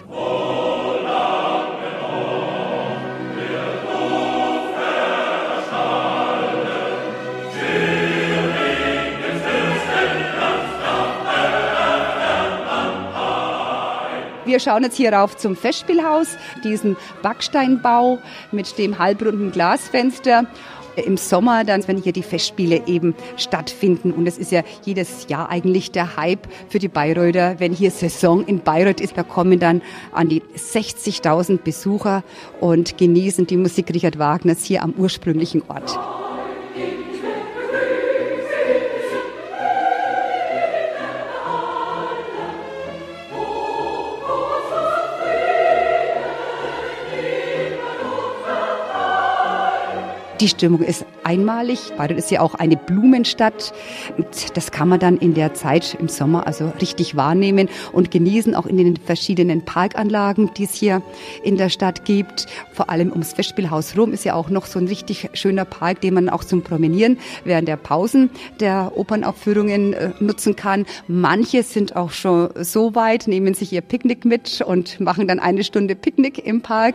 [14.48, 18.18] Wir schauen jetzt hier rauf zum Festspielhaus, diesen Backsteinbau
[18.50, 20.46] mit dem halbrunden Glasfenster.
[20.96, 24.10] Im Sommer dann, wenn hier die Festspiele eben stattfinden.
[24.10, 27.56] Und es ist ja jedes Jahr eigentlich der Hype für die Bayreuther.
[27.60, 29.82] Wenn hier Saison in Bayreuth ist, da kommen dann
[30.12, 32.24] an die 60.000 Besucher
[32.58, 35.98] und genießen die Musik Richard Wagners hier am ursprünglichen Ort.
[50.40, 51.92] Die Stimmung ist einmalig.
[51.96, 53.72] Bayreuth ist ja auch eine Blumenstadt.
[54.16, 58.54] Und das kann man dann in der Zeit im Sommer also richtig wahrnehmen und genießen,
[58.54, 61.02] auch in den verschiedenen Parkanlagen, die es hier
[61.42, 62.46] in der Stadt gibt.
[62.72, 66.14] Vor allem ums Festspielhaus rum ist ja auch noch so ein richtig schöner Park, den
[66.14, 68.30] man auch zum Promenieren während der Pausen
[68.60, 70.86] der Opernaufführungen äh, nutzen kann.
[71.08, 75.64] Manche sind auch schon so weit, nehmen sich ihr Picknick mit und machen dann eine
[75.64, 76.94] Stunde Picknick im Park.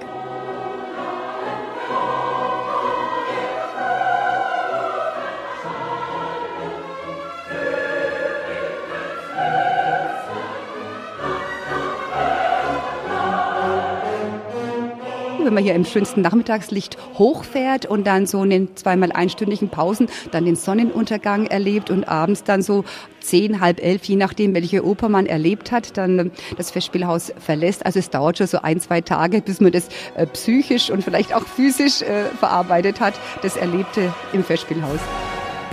[15.46, 20.08] Wenn man hier im schönsten Nachmittagslicht hochfährt und dann so in den zweimal einstündigen Pausen
[20.32, 22.84] dann den Sonnenuntergang erlebt und abends dann so
[23.20, 27.86] zehn, halb elf, je nachdem, welche Oper man erlebt hat, dann das Festspielhaus verlässt.
[27.86, 31.34] Also es dauert schon so ein, zwei Tage, bis man das äh, psychisch und vielleicht
[31.34, 35.00] auch physisch äh, verarbeitet hat, das Erlebte im Festspielhaus.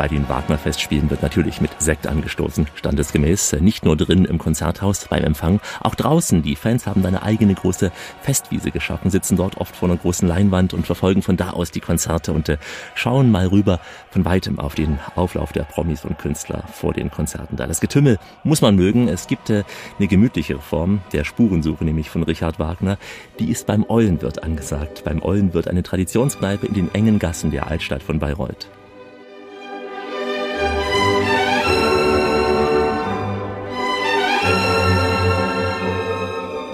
[0.01, 3.57] Bei den Wagner-Festspielen wird natürlich mit Sekt angestoßen, standesgemäß.
[3.61, 6.41] Nicht nur drin im Konzerthaus beim Empfang, auch draußen.
[6.41, 7.93] Die Fans haben eine eigene große
[8.23, 11.81] Festwiese geschaffen, sitzen dort oft vor einer großen Leinwand und verfolgen von da aus die
[11.81, 12.57] Konzerte und äh,
[12.95, 13.79] schauen mal rüber
[14.11, 17.57] von weitem auf den Auflauf der Promis und Künstler vor den Konzerten.
[17.57, 19.07] Da das Getümmel muss man mögen.
[19.07, 19.65] Es gibt äh,
[19.99, 22.97] eine gemütlichere Form der Spurensuche, nämlich von Richard Wagner.
[23.39, 25.05] Die ist beim Eulenwirt angesagt.
[25.05, 28.71] Beim Eulenwirt eine Traditionskneipe in den engen Gassen der Altstadt von Bayreuth.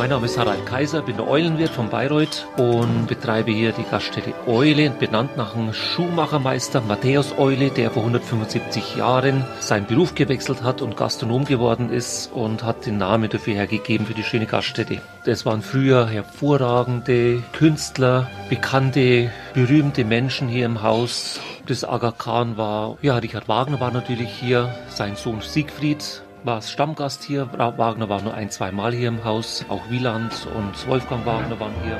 [0.06, 4.90] Mein Name ist Harald Kaiser, bin Eulenwirt von Bayreuth und betreibe hier die Gaststätte Eule,
[4.90, 10.96] benannt nach einem Schuhmachermeister Matthäus Eule, der vor 175 Jahren seinen Beruf gewechselt hat und
[10.96, 15.00] Gastronom geworden ist und hat den Namen dafür hergegeben für die schöne Gaststätte.
[15.24, 21.40] Das waren früher hervorragende Künstler, bekannte, berühmte Menschen hier im Haus.
[21.66, 27.24] Das Aga Khan war, ja, Richard Wagner war natürlich hier, sein Sohn Siegfried war Stammgast
[27.24, 27.50] hier.
[27.52, 29.64] Wagner war nur ein, zwei Mal hier im Haus.
[29.68, 31.98] Auch Wieland und Wolfgang Wagner waren hier.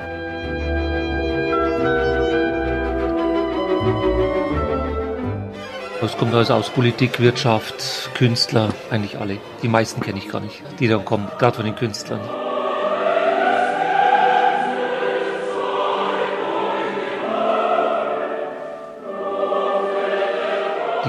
[6.01, 9.39] Es kommt also aus Politik, Wirtschaft, Künstler, eigentlich alle.
[9.63, 12.21] Die meisten kenne ich gar nicht, die dann kommen, gerade von den Künstlern.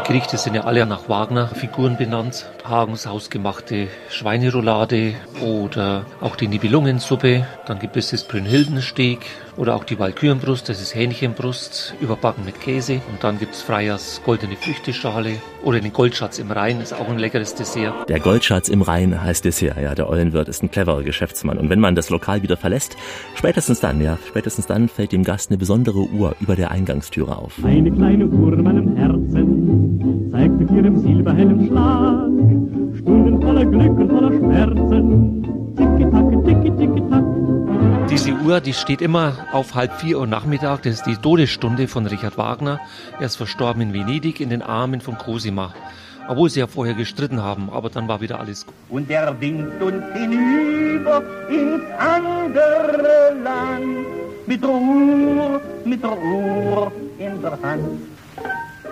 [0.07, 2.45] Gerichte sind ja alle nach Wagner-Figuren benannt.
[2.63, 7.45] Hagens hausgemachte Schweineroulade oder auch die Nibelungensuppe.
[7.65, 9.19] Dann gibt es das Brünnhildensteak
[9.57, 13.01] oder auch die Walkürenbrust, das ist Hähnchenbrust, überbacken mit Käse.
[13.11, 15.33] Und dann gibt es Freyers goldene Früchteschale
[15.63, 18.07] oder den Goldschatz im Rhein, ist auch ein leckeres Dessert.
[18.07, 19.95] Der Goldschatz im Rhein heißt Dessert, ja.
[19.95, 21.57] Der Eulenwirt ist ein cleverer Geschäftsmann.
[21.57, 22.95] Und wenn man das Lokal wieder verlässt,
[23.35, 27.53] spätestens dann, ja, spätestens dann fällt dem Gast eine besondere Uhr über der Eingangstüre auf.
[27.63, 32.27] Eine kleine Uhr in meinem Herzen zeigt mit ihrem silberhellen Schlag
[32.97, 35.43] Stunden voller Glück und voller Schmerzen.
[35.77, 37.36] Tiki-Tack, tiki-tiki-tack.
[38.09, 40.83] Diese Uhr, die steht immer auf halb vier Uhr Nachmittag.
[40.83, 42.79] Das ist die Todesstunde von Richard Wagner.
[43.19, 45.73] Er ist verstorben in Venedig in den Armen von Cosima.
[46.29, 48.75] Obwohl sie ja vorher gestritten haben, aber dann war wieder alles gut.
[48.89, 54.05] Und er winkt uns hinüber ins andere Land.
[54.45, 58.01] Mit der Uhr, mit der Uhr in der Hand.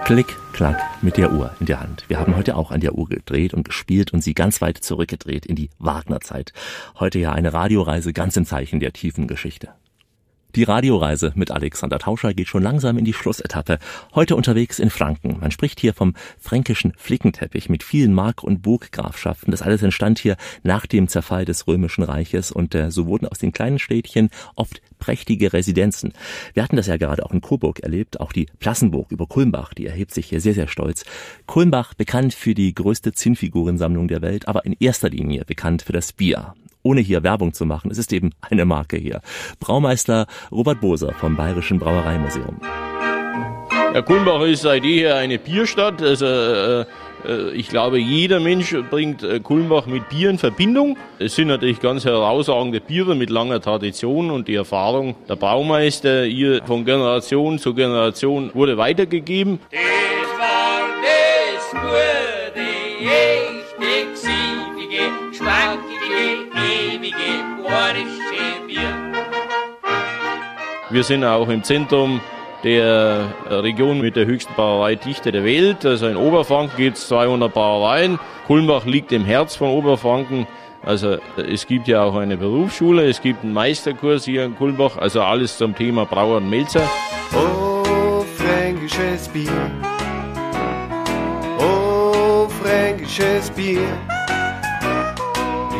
[0.04, 2.06] Klick, klack mit der Uhr in der Hand.
[2.08, 5.46] Wir haben heute auch an der Uhr gedreht und gespielt und sie ganz weit zurückgedreht
[5.46, 6.54] in die Wagner-Zeit.
[6.98, 9.68] Heute ja eine Radioreise ganz im Zeichen der tiefen Geschichte.
[10.56, 13.78] Die Radioreise mit Alexander Tauscher geht schon langsam in die Schlussetappe.
[14.14, 15.38] Heute unterwegs in Franken.
[15.42, 19.52] Man spricht hier vom fränkischen Flickenteppich mit vielen Mark- und Burggrafschaften.
[19.52, 23.38] Das alles entstand hier nach dem Zerfall des Römischen Reiches und äh, so wurden aus
[23.38, 26.14] den kleinen Städtchen oft prächtige Residenzen.
[26.54, 29.88] Wir hatten das ja gerade auch in Coburg erlebt, auch die Plassenburg über Kulmbach, die
[29.88, 31.04] erhebt sich hier sehr, sehr stolz.
[31.48, 36.14] Kulmbach bekannt für die größte Zinnfigurensammlung der Welt, aber in erster Linie bekannt für das
[36.14, 36.54] Bier
[36.86, 37.92] ohne hier Werbung zu machen.
[37.92, 39.22] Es ist eben eine Marke hier.
[39.60, 42.62] Braumeister Robert Boser vom Bayerischen Brauereimuseum.
[43.94, 46.02] Ja, Kulmbach ist seit jeher eine Bierstadt.
[46.02, 46.86] Also, äh,
[47.54, 50.98] ich glaube, jeder Mensch bringt äh, Kulmbach mit Bier in Verbindung.
[51.18, 56.62] Es sind natürlich ganz herausragende Biere mit langer Tradition und die Erfahrung der Braumeister hier
[56.66, 59.60] von Generation zu Generation wurde weitergegeben.
[59.72, 59.80] Das
[60.40, 62.60] war das gute,
[63.10, 63.35] echte,
[70.96, 72.22] Wir sind auch im Zentrum
[72.64, 75.86] der Region mit der höchsten Brauereidichte der Welt.
[75.86, 78.18] Also in Oberfranken gibt es 200 Brauereien.
[78.48, 80.48] Kulmbach liegt im Herz von Oberfranken.
[80.84, 85.22] Also es gibt ja auch eine Berufsschule, es gibt einen Meisterkurs hier in Kulmbach, also
[85.22, 86.90] alles zum Thema Brauer und Melzer.
[87.34, 89.52] Oh, fränkisches Bier.
[91.60, 93.82] Oh, fränkisches Bier.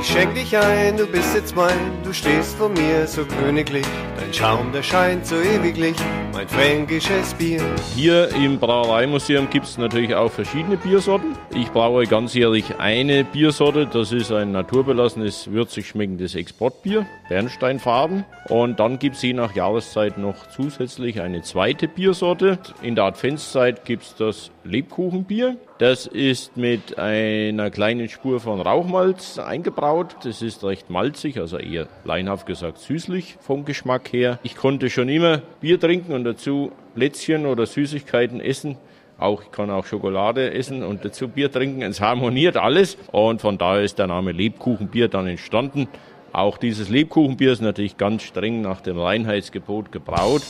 [0.02, 3.86] Ich schenk dich ein, du bist jetzt mein, du stehst vor mir so königlich.
[4.26, 5.96] Dein Schaum, der scheint so ewiglich,
[6.34, 7.62] mein fränkisches Bier.
[7.96, 11.38] Hier im Brauereimuseum gibt es natürlich auch verschiedene Biersorten.
[11.54, 18.26] Ich braue ganzjährig eine Biersorte, das ist ein naturbelassenes, würzig schmeckendes Exportbier, Bernsteinfarben.
[18.50, 22.58] Und dann gibt es je nach Jahreszeit noch zusätzlich eine zweite Biersorte.
[22.82, 25.58] In der Adventszeit gibt es das Lebkuchenbier.
[25.78, 30.16] Das ist mit einer kleinen Spur von Rauchmalz eingebraut.
[30.24, 34.15] Das ist recht malzig, also eher leinhaft gesagt süßlich vom Geschmack her.
[34.44, 38.78] Ich konnte schon immer Bier trinken und dazu Plätzchen oder Süßigkeiten essen.
[39.18, 41.82] Auch ich kann auch Schokolade essen und dazu Bier trinken.
[41.82, 45.88] Es harmoniert alles und von daher ist der Name Lebkuchenbier dann entstanden.
[46.34, 50.42] Auch dieses Lebkuchenbier ist natürlich ganz streng nach dem Reinheitsgebot gebraut.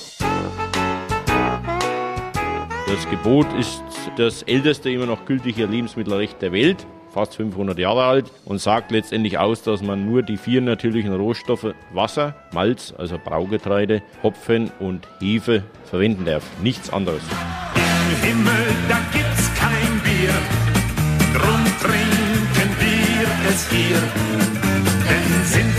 [2.87, 3.83] Das Gebot ist
[4.15, 9.37] das älteste immer noch gültige Lebensmittelrecht der Welt, fast 500 Jahre alt und sagt letztendlich
[9.37, 15.63] aus, dass man nur die vier natürlichen Rohstoffe Wasser, Malz, also Braugetreide, Hopfen und Hefe
[15.85, 16.43] verwenden darf.
[16.61, 17.23] Nichts anderes.
[17.75, 20.33] Im Himmel, da gibt's kein Bier,
[21.39, 23.97] drum trinken wir es hier.
[25.07, 25.74] Denn sind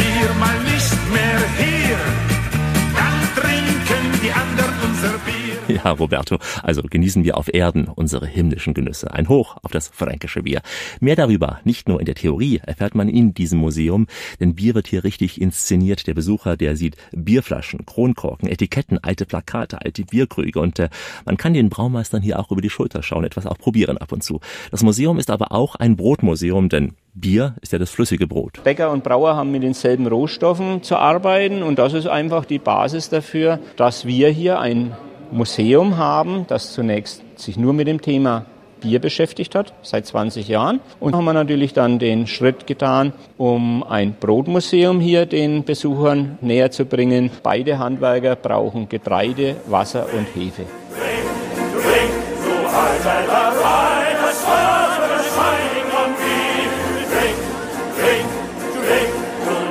[5.87, 9.13] Ja, Roberto, also genießen wir auf Erden unsere himmlischen Genüsse.
[9.13, 10.61] Ein Hoch auf das fränkische Bier.
[10.99, 14.09] Mehr darüber, nicht nur in der Theorie, erfährt man in diesem Museum,
[14.41, 16.09] denn Bier wird hier richtig inszeniert.
[16.09, 20.89] Der Besucher, der sieht Bierflaschen, Kronkorken, Etiketten, alte Plakate, alte Bierkrüge und äh,
[21.25, 24.25] man kann den Braumeistern hier auch über die Schulter schauen, etwas auch probieren ab und
[24.25, 24.41] zu.
[24.73, 28.61] Das Museum ist aber auch ein Brotmuseum, denn Bier ist ja das flüssige Brot.
[28.65, 33.09] Bäcker und Brauer haben mit denselben Rohstoffen zu arbeiten und das ist einfach die Basis
[33.09, 34.97] dafür, dass wir hier ein
[35.31, 38.47] Museum haben, das zunächst sich nur mit dem Thema
[38.81, 40.81] Bier beschäftigt hat, seit 20 Jahren.
[41.01, 46.71] Und haben wir natürlich dann den Schritt getan, um ein Brotmuseum hier den Besuchern näher
[46.71, 47.31] zu bringen.
[47.43, 50.67] Beide Handwerker brauchen Getreide, Wasser und Hefe.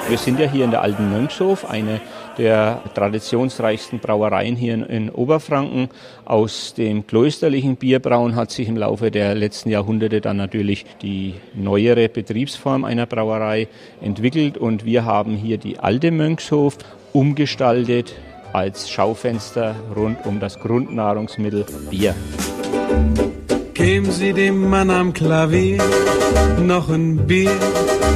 [0.08, 1.99] Wir sind ja hier in der Alten Mönchshof, eine
[2.38, 5.89] der traditionsreichsten Brauereien hier in, in, Oberfranken.
[6.25, 12.09] Aus dem klösterlichen Bierbrauen hat sich im Laufe der letzten Jahrhunderte dann natürlich die neuere
[12.09, 13.67] Betriebsform einer Brauerei
[14.01, 16.77] entwickelt und wir haben hier die alte Mönchshof
[17.13, 18.15] umgestaltet
[18.53, 22.15] als Schaufenster rund um das Grundnahrungsmittel Bier.
[23.86, 25.77] Geben Sie dem Mann am Klavier
[26.59, 27.51] noch ein Bier,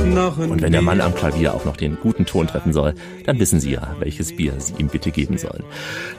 [0.08, 2.96] noch ein Und wenn der Mann am Klavier auch noch den guten Ton treffen soll,
[3.28, 5.64] dann wissen Sie ja, welches Bier Sie ihm bitte geben sollen.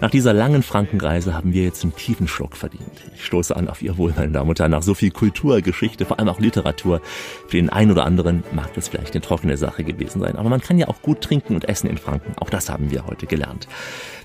[0.01, 3.03] Nach dieser langen Frankenreise haben wir jetzt einen tiefen Schluck verdient.
[3.17, 6.07] Ich stoße an auf Ihr Wohl, meine Damen und Herren, nach so viel Kultur, Geschichte,
[6.07, 7.01] vor allem auch Literatur.
[7.49, 10.61] Für den einen oder anderen mag das vielleicht eine trockene Sache gewesen sein, aber man
[10.61, 12.35] kann ja auch gut trinken und essen in Franken.
[12.39, 13.67] Auch das haben wir heute gelernt.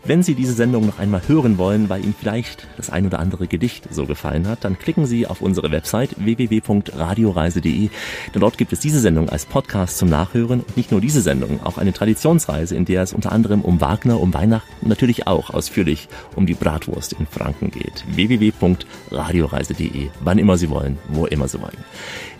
[0.07, 3.47] Wenn Sie diese Sendung noch einmal hören wollen, weil Ihnen vielleicht das ein oder andere
[3.47, 7.89] Gedicht so gefallen hat, dann klicken Sie auf unsere Website www.radioreise.de,
[8.33, 11.59] denn dort gibt es diese Sendung als Podcast zum Nachhören und nicht nur diese Sendung,
[11.63, 15.49] auch eine Traditionsreise, in der es unter anderem um Wagner, um Weihnachten und natürlich auch
[15.49, 18.05] ausführlich um die Bratwurst in Franken geht.
[18.07, 21.83] www.radioreise.de, wann immer Sie wollen, wo immer Sie wollen.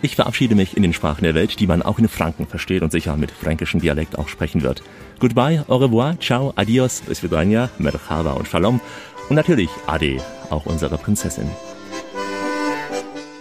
[0.06, 2.92] Ich verabschiede mich in den Sprachen der Welt, die man auch in Franken versteht und
[2.92, 4.80] sicher mit fränkischem Dialekt auch sprechen wird.
[5.18, 8.80] Goodbye, au revoir, ciao, adios, bis vidania, merhaba und shalom.
[9.28, 11.50] Und natürlich Ade, auch unsere Prinzessin.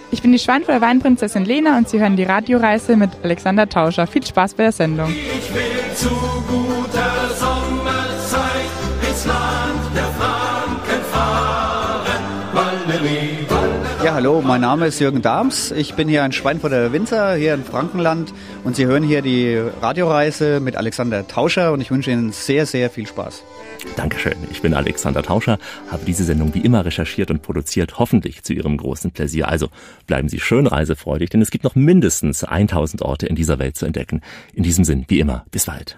[0.10, 4.08] Ich bin die Schweinfurter Weinprinzessin Lena und Sie hören die Radioreise mit Alexander Tauscher.
[4.08, 5.14] Viel Spaß bei der Sendung.
[14.16, 15.72] Hallo, mein Name ist Jürgen Dahms.
[15.72, 20.62] Ich bin hier ein Schweinfurter Winzer hier in Frankenland und Sie hören hier die Radioreise
[20.62, 23.44] mit Alexander Tauscher und ich wünsche Ihnen sehr, sehr viel Spaß.
[23.98, 24.38] Dankeschön.
[24.52, 25.58] Ich bin Alexander Tauscher,
[25.92, 29.50] habe diese Sendung wie immer recherchiert und produziert, hoffentlich zu Ihrem großen Pläsier.
[29.50, 29.68] Also
[30.08, 33.86] bleiben Sie schön reisefreudig, denn es gibt noch mindestens 1000 Orte in dieser Welt zu
[33.86, 34.22] entdecken.
[34.54, 35.98] In diesem Sinn, wie immer, bis bald.